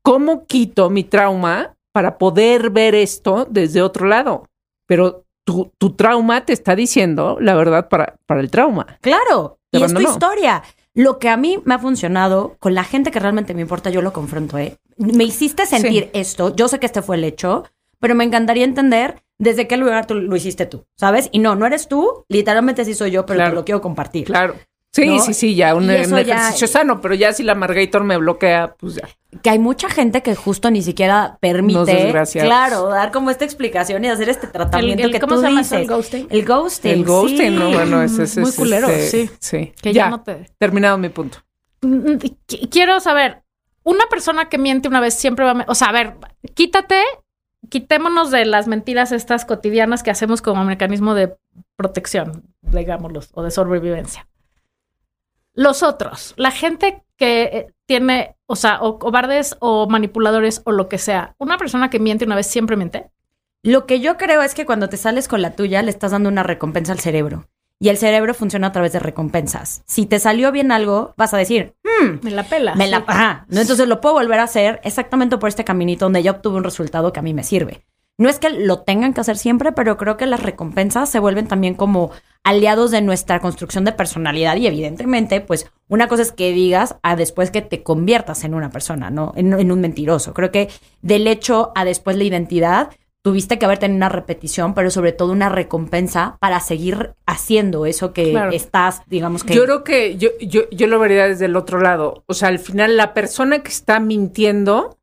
[0.00, 4.48] ¿cómo quito mi trauma para poder ver esto desde otro lado?
[4.86, 8.98] Pero tu, tu trauma te está diciendo la verdad para, para el trauma.
[9.00, 10.62] Claro, Te y es tu historia.
[10.94, 14.02] Lo que a mí me ha funcionado con la gente que realmente me importa, yo
[14.02, 14.76] lo confronto, ¿eh?
[14.98, 16.10] Me hiciste sentir Sí.
[16.20, 17.64] esto, yo sé que este fue el hecho,
[17.98, 21.28] pero me encantaría entender desde qué lugar tú lo hiciste tú, ¿sabes?
[21.32, 23.50] Y no, no eres tú, literalmente sí soy yo, pero Claro.
[23.50, 24.26] te lo quiero compartir.
[24.26, 24.54] Claro.
[24.94, 25.18] Sí, ¿No?
[25.20, 28.96] sí, sí, ya un, ya- ejercicio sano, pero ya si la Margator me bloquea, pues
[28.96, 29.08] ya.
[29.40, 34.08] Que hay mucha gente que justo ni siquiera permite, claro, dar como esta explicación y
[34.08, 35.76] hacer este tratamiento El- el- que ¿cómo tú se llama eso?
[35.76, 35.88] dices.
[35.88, 36.26] ¿El ghosting?
[36.30, 36.90] El ghosting.
[36.92, 37.50] El ghosting, sí.
[37.58, 37.70] ¿no?
[37.72, 39.30] Bueno, ese es Muy culero, este, sí.
[39.40, 39.72] Sí.
[39.80, 40.50] Que ya, ya no te...
[40.58, 41.38] terminado mi punto.
[41.80, 43.42] Mm, qu- Quiero saber,
[43.84, 45.64] una persona que miente una vez siempre va a...
[45.68, 46.16] O sea, a ver,
[46.52, 47.00] quítate,
[47.70, 51.34] quitémonos de las mentiras estas cotidianas que hacemos como mecanismo de
[51.76, 54.28] protección, digámoslo, o de sobrevivencia.
[55.54, 60.88] Los otros, la gente que eh, tiene, o sea, o cobardes o manipuladores o lo
[60.88, 63.10] que sea, una persona que miente una vez siempre miente.
[63.62, 66.28] Lo que yo creo es que cuando te sales con la tuya le estás dando
[66.28, 67.48] una recompensa al cerebro.
[67.78, 69.82] y el cerebro funciona a través de recompensas.
[69.86, 72.76] Si te salió bien algo, vas a decir, hmm, Me la pela.
[72.76, 73.02] me la...
[73.08, 73.44] Ajá.
[73.48, 73.60] ¿no?
[73.60, 77.12] Entonces lo puedo volver a hacer exactamente por este caminito donde ya obtuve un resultado
[77.12, 77.84] que a mí me sirve.
[78.18, 81.48] No es que lo tengan que hacer siempre, pero creo que las recompensas se vuelven
[81.48, 82.10] también como
[82.44, 87.16] aliados de nuestra construcción de personalidad y evidentemente, pues una cosa es que digas a
[87.16, 89.32] después que te conviertas en una persona, ¿no?
[89.36, 90.34] En, en un mentiroso.
[90.34, 90.68] Creo que
[91.00, 92.90] del hecho a después la identidad,
[93.22, 98.12] tuviste que haber tenido una repetición, pero sobre todo una recompensa para seguir haciendo eso
[98.12, 98.50] que Claro.
[98.50, 99.54] estás, digamos que...
[99.54, 102.24] Yo creo que yo, yo, yo lo vería desde el otro lado.
[102.26, 104.98] O sea, al final la persona que está mintiendo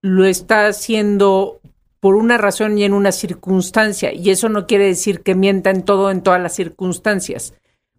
[0.00, 1.60] lo está haciendo
[2.06, 4.14] por una razón y en una circunstancia.
[4.14, 7.52] Y eso no quiere decir que mienta en todo, en todas las circunstancias.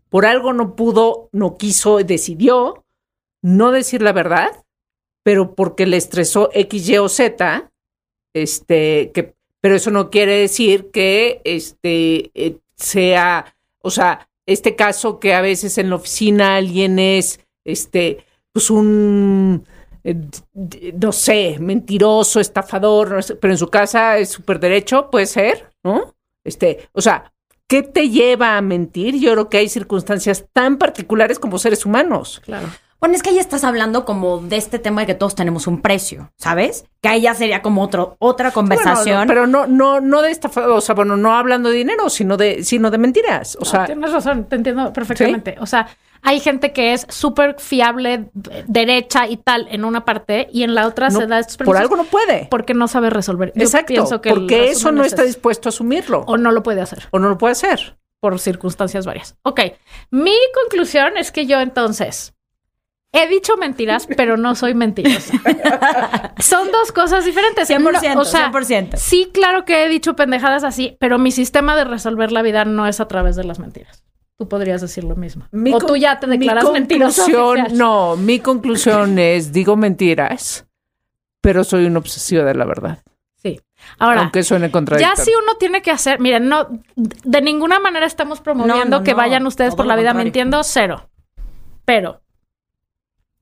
[0.07, 2.85] Por algo no pudo, no quiso, decidió
[3.41, 4.63] no decir la verdad,
[5.23, 7.69] pero porque le estresó X, Y o Z,
[8.33, 15.19] este, que, pero eso no quiere decir que este eh, sea, o sea, este caso
[15.19, 19.67] que a veces en la oficina alguien es, este, pues un,
[20.07, 25.25] eh, no sé, mentiroso, estafador, no sé, pero en su casa es súper derecho, puede
[25.25, 26.15] ser, ¿no?
[26.45, 27.33] Este, o sea,
[27.67, 29.19] ¿qué te lleva a mentir?
[29.19, 32.41] Yo creo que hay circunstancias tan particulares como seres humanos.
[32.45, 32.69] Claro.
[33.01, 35.81] Bueno, es que ahí estás hablando como de este tema de que todos tenemos un
[35.81, 36.85] precio, ¿sabes?
[37.01, 39.27] Que ahí ya sería como otro, otra conversación.
[39.27, 42.09] Bueno, no, pero no, no, no de esta, o sea, bueno, no hablando de dinero,
[42.09, 43.57] sino de, sino de mentiras.
[43.59, 45.57] O sea, Tienes razón, te entiendo perfectamente.
[45.59, 45.87] O sea,
[46.21, 48.29] hay gente que es súper fiable,
[48.67, 51.77] derecha y tal en una parte y en la otra no, se da estos por
[51.77, 52.47] algo no puede.
[52.49, 53.51] porque no sabe resolver.
[53.55, 56.51] Yo Exacto, pienso que el porque eso no es está dispuesto a asumirlo o no
[56.51, 57.97] lo puede hacer o no lo puede hacer.
[58.19, 59.35] por circunstancias varias.
[59.43, 59.61] Ok,
[60.11, 62.33] mi conclusión es que yo entonces
[63.13, 65.33] he dicho mentiras, pero no soy mentirosa.
[66.39, 67.69] Son dos cosas diferentes.
[67.69, 68.97] 100%, No, o sea, 100%.
[68.97, 72.85] sí, claro que he dicho pendejadas así, pero mi sistema de resolver la vida no
[72.87, 74.03] es a través de las mentiras.
[74.37, 75.47] Tú podrías decir lo mismo.
[75.51, 77.67] Mi o tú ya te declaras oficial.
[77.73, 80.67] No, mi conclusión es, digo mentiras,
[81.41, 83.03] pero soy una obsesiva de la verdad.
[83.41, 83.59] Sí.
[83.97, 85.23] Ahora, aunque suene ya contradictorio.
[85.23, 89.11] si uno tiene que hacer, miren, no, de ninguna manera estamos promoviendo No, no, que
[89.11, 90.25] no, vayan ustedes por la vida contrario.
[90.25, 91.09] mintiendo, cero.
[91.85, 92.21] Pero,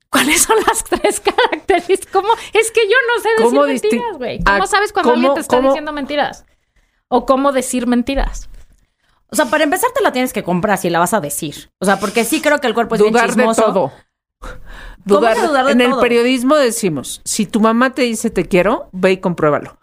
[0.09, 1.19] ¿cuáles son las tres
[1.49, 2.11] características?
[2.13, 2.29] ¿Cómo?
[2.53, 4.43] Es que yo no sé decir ¿Cómo mentiras, güey.
[4.43, 6.45] ¿Cómo Ah, sabes cuando cómo- alguien te está cómo- diciendo mentiras?
[7.09, 8.49] O cómo decir mentiras.
[9.35, 11.69] O sea, para empezar te la tienes que comprar si la vas a decir.
[11.79, 13.63] O sea, porque sí creo que el cuerpo es bien dudar de chismoso.
[13.63, 13.91] todo.
[14.39, 18.87] ¿Cómo Dudar, dudar de en el periodismo decimos, si tu mamá te dice te quiero,
[18.93, 19.77] ve y compruébalo.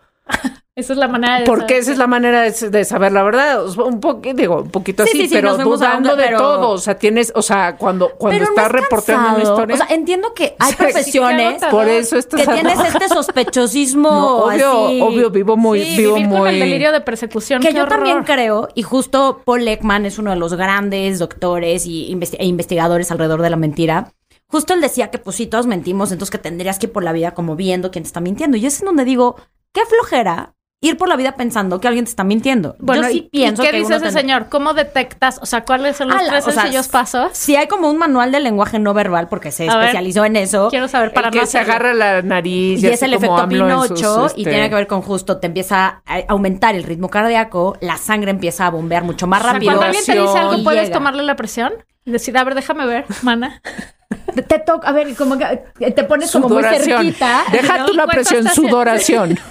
[0.74, 1.82] Esa es la manera de Porque saber.
[1.82, 3.66] esa es la manera de, de saber la verdad.
[3.78, 6.70] Un poquito, digo, un poquito Sí, así, sí, sí, pero dudando onda, de pero- todo.
[6.70, 9.74] O sea, tienes, o sea, cuando, cuando Pero no estás es reportando una historia.
[9.74, 13.06] O sea, entiendo que hay profesiones por eso estás que tienes este
[13.52, 14.10] sospechosismo.
[14.10, 15.00] No, obvio, así.
[15.02, 16.58] obvio, vivo muy, Sí, vivo Vivir con el muy.
[16.60, 17.60] delirio de persecución.
[17.60, 17.96] Que qué yo horror.
[17.98, 22.46] también creo, y justo Paul Ekman es uno de los grandes doctores y investi- e
[22.46, 24.12] investigadores alrededor de la mentira.
[24.46, 27.12] Justo él decía que pues sí, todos mentimos, entonces que tendrías que ir por la
[27.12, 28.56] vida como viendo quién te está mintiendo.
[28.56, 29.36] Y es en donde digo,
[29.74, 32.76] qué flojera ir por la vida pensando que alguien te está mintiendo.
[32.80, 34.46] Bueno, yo sí ¿y- pienso ¿y qué que dice ese ten- señor?
[34.50, 35.38] ¿Cómo detectas?
[35.40, 37.30] O sea, ¿cuáles son los Ala, tres o sea, sencillos pasos?
[37.32, 40.36] Si hay como un manual de lenguaje no verbal, porque se A ver, especializó en
[40.36, 40.68] eso.
[40.68, 41.72] Quiero saber para el que no se hacerlo.
[41.74, 44.86] agarra la nariz Y es el efecto en sus, Pinocho y este, tiene que ver
[44.88, 49.26] con justo, te empieza a aumentar el ritmo cardíaco, la sangre empieza a bombear mucho
[49.26, 49.70] más O sea, rápido.
[49.70, 50.94] cuando alguien te dice algo, ¿puedes llega.
[50.98, 51.72] tomarle la presión?
[52.04, 53.62] Y decir, a ver, déjame ver, mana.
[54.34, 57.44] Te, te toca, a ver, como que te pones como muy cerquita.
[57.52, 57.86] Deja ¿no?
[57.86, 59.38] tú la ¿Cuánto presión, sudoración.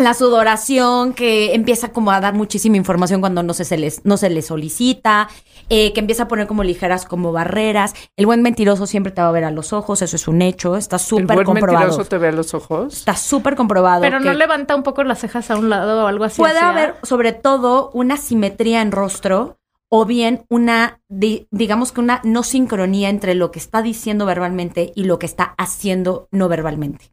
[0.00, 4.16] La sudoración, que empieza como a dar muchísima información cuando no se, se les, no
[4.16, 5.28] se le solicita,
[5.68, 7.94] eh, que empieza a poner como ligeras como barreras.
[8.16, 10.76] El buen mentiroso siempre te va a ver a los ojos, eso es un hecho,
[10.76, 11.80] está El súper buen comprobado.
[11.86, 12.94] mentiroso te ve a los ojos.
[12.96, 14.00] Está súper comprobado.
[14.00, 16.38] Pero no levanta un poco las cejas a un lado o algo así.
[16.40, 16.70] Puede ¿ah?
[16.70, 19.58] haber, sobre todo, una simetría en rostro
[19.90, 24.92] o bien una, di- digamos que una no sincronía entre lo que está diciendo verbalmente
[24.94, 27.12] y lo que está haciendo no verbalmente.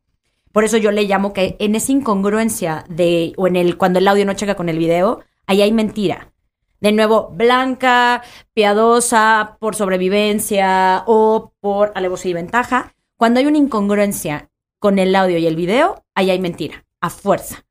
[0.57, 4.07] Por eso yo le llamo que en esa incongruencia de, o en el, cuando el
[4.07, 6.33] audio no checa con el video, ahí hay mentira.
[6.79, 8.23] De nuevo, blanca,
[8.55, 12.95] piadosa, por sobrevivencia o por alevosía y ventaja.
[13.17, 14.49] Cuando hay una incongruencia
[14.79, 17.63] con el audio y el video, ahí hay mentira, a fuerza.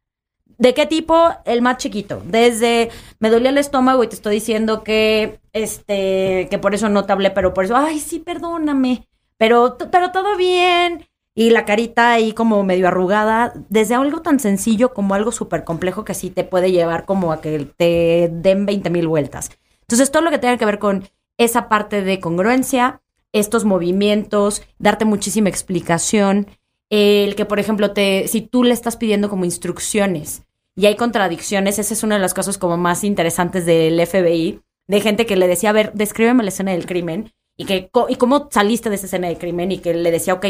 [0.57, 1.31] ¿De qué tipo?
[1.45, 2.23] El más chiquito.
[2.25, 7.05] Desde me dolía el estómago y te estoy diciendo que este que por eso no
[7.05, 9.09] te hablé, pero por eso, ay, sí, perdóname.
[9.39, 11.05] Pero pero todo bien.
[11.39, 16.03] Y la carita ahí como medio arrugada, desde algo tan sencillo como algo súper complejo
[16.03, 19.51] que sí te puede llevar como a que te den 20 mil vueltas.
[19.83, 21.07] Entonces, todo lo que tenga que ver con
[21.37, 26.47] esa parte de congruencia, estos movimientos, darte muchísima explicación,
[26.89, 30.43] el que, por ejemplo, te, si tú le estás pidiendo como instrucciones
[30.75, 35.01] y hay contradicciones, ese es uno de los casos como más interesantes del FBI, de
[35.03, 38.49] gente que le decía, a ver, descríbeme la escena del crimen y que y cómo
[38.51, 40.47] saliste de esa escena del crimen y que le decía, ok,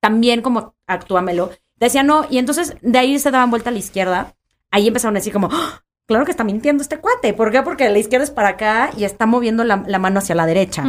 [0.00, 1.50] también como actúamelo.
[1.76, 4.34] Decía no, y entonces de ahí se daban vuelta a la izquierda.
[4.70, 7.34] Ahí empezaron a decir como, "Ah, claro que está mintiendo este cuate.
[7.34, 7.62] ¿Por qué?
[7.62, 10.82] Porque la izquierda es para acá y está moviendo la, la mano hacia la derecha.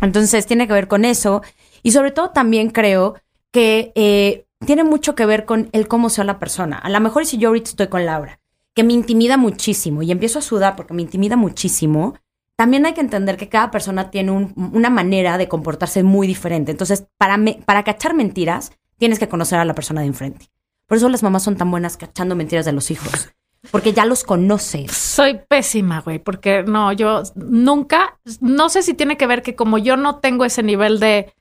[0.00, 1.42] Entonces tiene que ver con eso.
[1.82, 3.16] Y sobre todo también creo
[3.50, 6.78] que eh, tiene mucho que ver con el cómo sea la persona.
[6.78, 8.38] A lo mejor si yo ahorita estoy con Laura,
[8.74, 12.14] que me intimida muchísimo y empiezo a sudar porque me intimida muchísimo,
[12.56, 16.70] también hay que entender que cada persona tiene un- una manera de comportarse muy diferente.
[16.70, 20.50] Entonces, para, me- para cachar mentiras, tienes que conocer a la persona de enfrente.
[20.86, 23.30] Por eso las mamás son tan buenas cachando mentiras de los hijos.
[23.70, 24.90] Porque ya los conoces.
[24.92, 29.78] Soy pésima, güey, porque no, yo nunca, no sé si tiene que ver que como
[29.78, 31.32] yo no tengo ese nivel de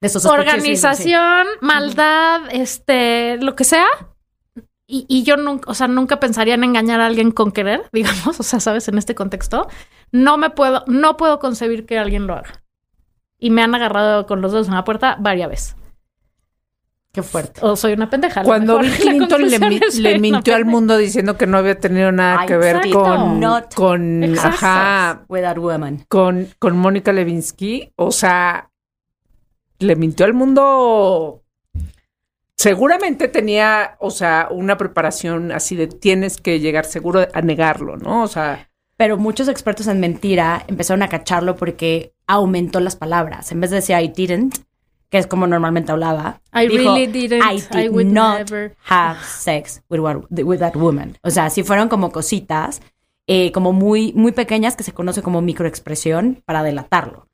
[0.00, 0.28] sí.
[0.28, 3.86] organización, maldad, este, lo que sea.
[4.86, 8.38] Y, y yo nunca, o sea, nunca pensaría en engañar a alguien con querer, digamos,
[8.38, 9.66] o sea, sabes, en este contexto,
[10.12, 12.62] no me puedo, no puedo concebir que alguien lo haga.
[13.38, 15.76] Y me han agarrado con los dedos en la puerta varias veces.
[17.12, 17.60] Qué fuerte.
[17.62, 18.42] O soy una pendeja.
[18.42, 18.78] Cuando.
[18.78, 19.58] Bill Clinton le,
[20.18, 24.22] mi- mintió al mundo diciendo que no había tenido nada que ver con, Not con,
[24.38, 26.04] ajá, With that woman.
[26.08, 28.70] con, con Mónica Levinsky, o sea,
[29.78, 31.42] le mintió al mundo.
[32.58, 38.22] Seguramente tenía, o sea, una preparación así de tienes que llegar seguro a negarlo, ¿no?
[38.22, 38.65] O sea,
[38.96, 43.52] Pero muchos expertos en mentira empezaron a cacharlo porque aumentó las palabras.
[43.52, 44.56] En vez de decir I didn't,
[45.10, 47.42] que es como normalmente hablaba, I dijo, really didn't.
[47.44, 48.74] I did I would not never.
[48.88, 51.16] have sex with, what- with that woman.
[51.22, 52.80] O sea, si fueron como cositas,
[53.28, 57.28] eh, como muy, muy pequeñas que se conoce como microexpresión para delatarlo.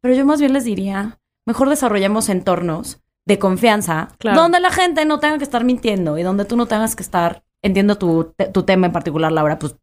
[0.00, 4.40] Pero yo más bien les diría, mejor desarrollemos entornos de confianza Claro.
[4.42, 7.42] donde la gente no tenga que estar mintiendo y donde tú no tengas que estar,
[7.62, 9.76] entiendo tu, tu tema en particular, Laura, pues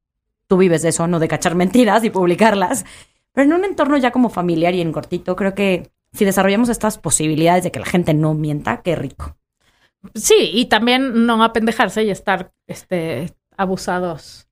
[0.51, 2.83] tú vives de eso, no de cachar mentiras y publicarlas.
[3.31, 6.97] Pero en un entorno ya como familiar y en cortito, creo que si desarrollamos estas
[6.97, 9.37] posibilidades de que la gente no mienta, qué rico.
[10.13, 14.49] Sí, y también no apendejarse y estar este abusados.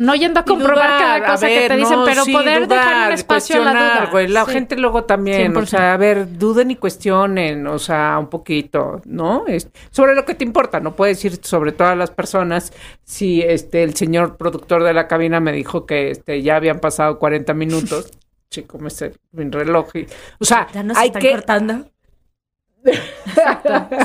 [0.00, 3.08] No yendo a comprobar dudar, cada cosa que te dicen, no, pero sí, poder dejar
[3.08, 4.08] un espacio a la duda.
[4.10, 4.28] güey.
[4.28, 4.52] La Sí.
[4.52, 5.66] gente luego también, o 100%.
[5.66, 9.44] sea, a ver, duden y cuestionen, o sea, un poquito, ¿no?
[9.46, 12.72] Es- sobre lo que te importa, no puedes decir sobre todas las personas.
[13.04, 17.18] Si este el señor productor de la cabina me dijo que este ya habían pasado
[17.18, 18.10] 40 minutos,
[18.50, 19.88] chico, me sé mi reloj.
[19.96, 20.06] y-
[20.40, 21.84] o sea, Ya nos hay están que cortando.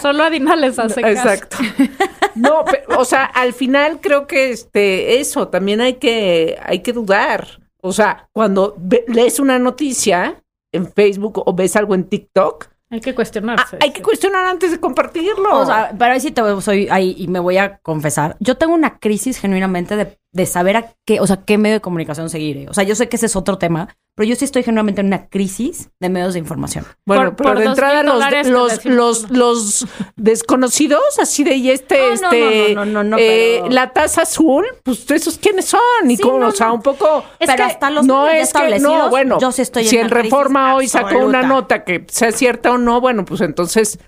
[0.02, 1.30] Solo a Dina les hace caso.
[1.30, 1.58] Exacto.
[2.36, 6.94] No, pe- o sea, al final creo que este eso también hay que hay que
[6.94, 7.48] dudar.
[7.82, 10.42] O sea, cuando ve- lees una noticia
[10.74, 13.78] en Facebook o ves algo en TikTok, Hay que ah, cuestionarse.
[13.80, 15.60] hay que cuestionar antes de compartirlo.
[15.60, 18.36] O sea, pero ahí sí te soy ahí y me voy a confesar.
[18.40, 21.80] Yo tengo una crisis genuinamente de, de saber a qué, o sea, qué medio de
[21.82, 22.58] comunicación seguir.
[22.58, 22.66] eh.
[22.70, 25.08] O sea, yo sé que ese es otro tema, pero yo sí estoy genuinamente en
[25.08, 26.84] una crisis de medios de información.
[27.06, 32.14] bueno, por- pero por de entrada los, los, los, desconocidos, así de y este, no,
[32.14, 35.80] este, no, no, no, no, eh, pero- la taza azul, pues esos quiénes son
[36.10, 37.24] y Sí, cómo, no, o sea, un poco.
[37.40, 39.98] Es Pero que hasta los no es que no, bueno, yo sí estoy en si
[39.98, 44.00] en Reforma hoy sacó una nota que sea cierta o no, bueno, pues entonces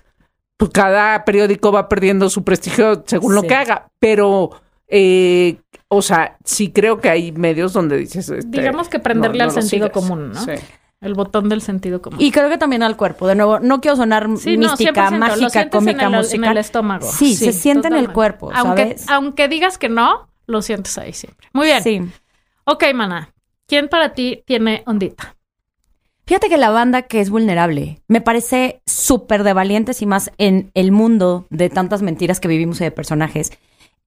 [0.58, 4.50] pues cada periódico va perdiendo su prestigio según lo que haga, pero
[4.88, 5.56] eh,
[5.88, 9.54] o sea, sí creo que hay medios donde dices este, Digamos que prenderle no- al
[9.56, 10.40] no sentido común, ¿no?
[10.44, 10.52] Sí.
[11.00, 12.20] El botón del sentido común.
[12.20, 13.28] Y creo que también al cuerpo.
[13.28, 16.44] De nuevo, no quiero sonar Sí, mística, 100%, lo mágica, cómica, en el, musical.
[16.44, 17.06] en el estómago.
[17.10, 19.08] Sí, se siente en el cuerpo, Aunque, ¿sabes?
[19.08, 21.48] aunque digas que no, lo sientes ahí siempre.
[21.52, 21.82] Muy bien.
[21.84, 22.00] Sí.
[22.64, 23.32] Ok, mana.
[23.68, 25.36] ¿Quién para ti tiene ondita?
[26.26, 30.70] Fíjate que la banda que es vulnerable me parece súper de valientes y más en
[30.74, 33.52] el mundo de tantas mentiras que vivimos y de personajes.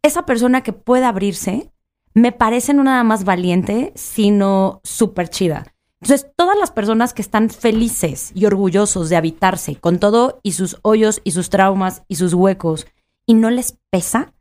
[0.03, 1.69] Esa persona que puede abrirse
[2.13, 5.73] me parece no nada más valiente, sino súper chida.
[6.01, 10.77] Entonces, todas las personas que están felices y orgullosos de habitarse con todo y sus
[10.81, 12.87] hoyos y sus traumas y sus huecos
[13.27, 14.33] y no les pesa,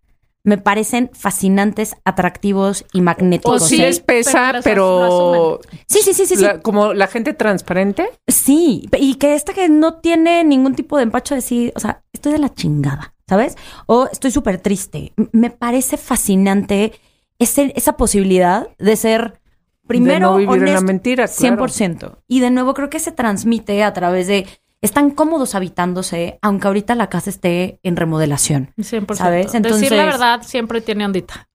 [0.42, 3.68] me parecen fascinantes, atractivos y O magnéticos.
[3.68, 3.86] sí ¿eh?
[3.88, 6.42] les pesa, pero Sí, sí, sí, sí, sí.
[6.42, 8.08] la- como la gente transparente.
[8.26, 12.02] Sí, y que esta que no tiene ningún tipo de empacho de decir, o sea,
[12.14, 13.56] estoy de la chingada, ¿sabes?
[13.86, 15.12] O estoy súper triste.
[15.30, 16.92] Me parece fascinante
[17.38, 19.40] ese- esa posibilidad de ser
[19.86, 21.38] primero de no vivir en la honesto, mentira, claro.
[21.66, 22.18] 100%.
[22.28, 24.46] Y de nuevo creo que se transmite a través de
[24.82, 28.72] están cómodos habitándose, aunque ahorita la casa esté en remodelación.
[28.78, 29.14] 100%.
[29.14, 29.46] ¿Sabes?
[29.52, 31.48] Decir la Entonces- verdad siempre tiene ondita.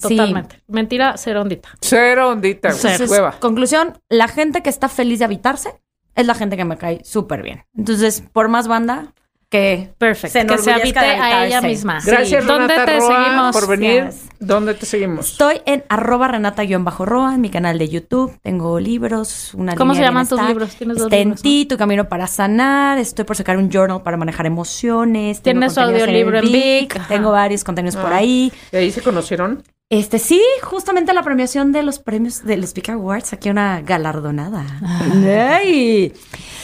[0.00, 0.16] Sí.
[0.16, 0.60] Totalmente.
[0.66, 1.68] Mentira, cero ondita.
[1.80, 3.38] Cero ondita, Entonces, hueva.
[3.38, 5.70] conclusión, la gente que está feliz de habitarse
[6.16, 7.64] es la gente que me cae súper bien.
[7.76, 9.12] Entonces, por más banda,
[9.52, 10.38] que Perfecto.
[10.40, 11.98] se que se habite de a ella misma.
[12.04, 13.56] Gracias, ¿Dónde Renata te Roa, seguimos?
[13.56, 14.08] por venir.
[14.40, 15.32] ¿Dónde te seguimos?
[15.32, 18.32] Estoy en arroba renata-roa en mi canal de YouTube.
[18.42, 20.74] Tengo libros, una ¿Cómo línea se llaman de tus libros?
[20.74, 21.42] Tienes dos Está en libros, ¿no?
[21.42, 22.96] ti, Tu Camino para Sanar.
[22.98, 25.42] Estoy por sacar un journal para manejar emociones.
[25.42, 26.96] Tienes audiolibro en Vic.
[26.96, 27.08] Ajá.
[27.08, 28.16] Tengo varios contenidos por Ah.
[28.16, 28.50] ahí.
[28.72, 29.62] ¿Y ahí se conocieron?
[29.90, 34.64] Este, sí, justamente la premiación de los premios del Speaker Awards, aquí una galardonada.
[34.82, 35.56] Ah.
[35.60, 36.14] ¡Ay!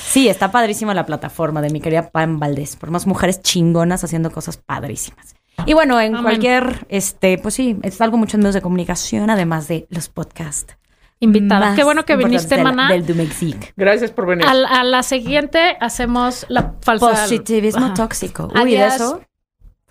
[0.09, 4.30] Sí, está padrísima la plataforma de mi querida Pam Valdés, por más mujeres chingonas haciendo
[4.30, 5.34] cosas padrísimas.
[5.66, 6.22] Y bueno, en Amén.
[6.22, 10.76] cualquier, este, pues sí, salgo mucho en medios de comunicación, además de los podcasts.
[11.20, 11.74] Invitada.
[11.74, 12.88] Qué bueno que viniste, Maná.
[12.90, 13.72] Del Dumexic.
[13.76, 14.46] Gracias por venir.
[14.46, 17.11] A, la- a la siguiente hacemos la falsa.
[17.11, 17.94] Positivismo Ajá.
[17.94, 18.48] tóxico.
[18.54, 19.20] Uy, de eso.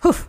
[0.02, 0.28] Uf.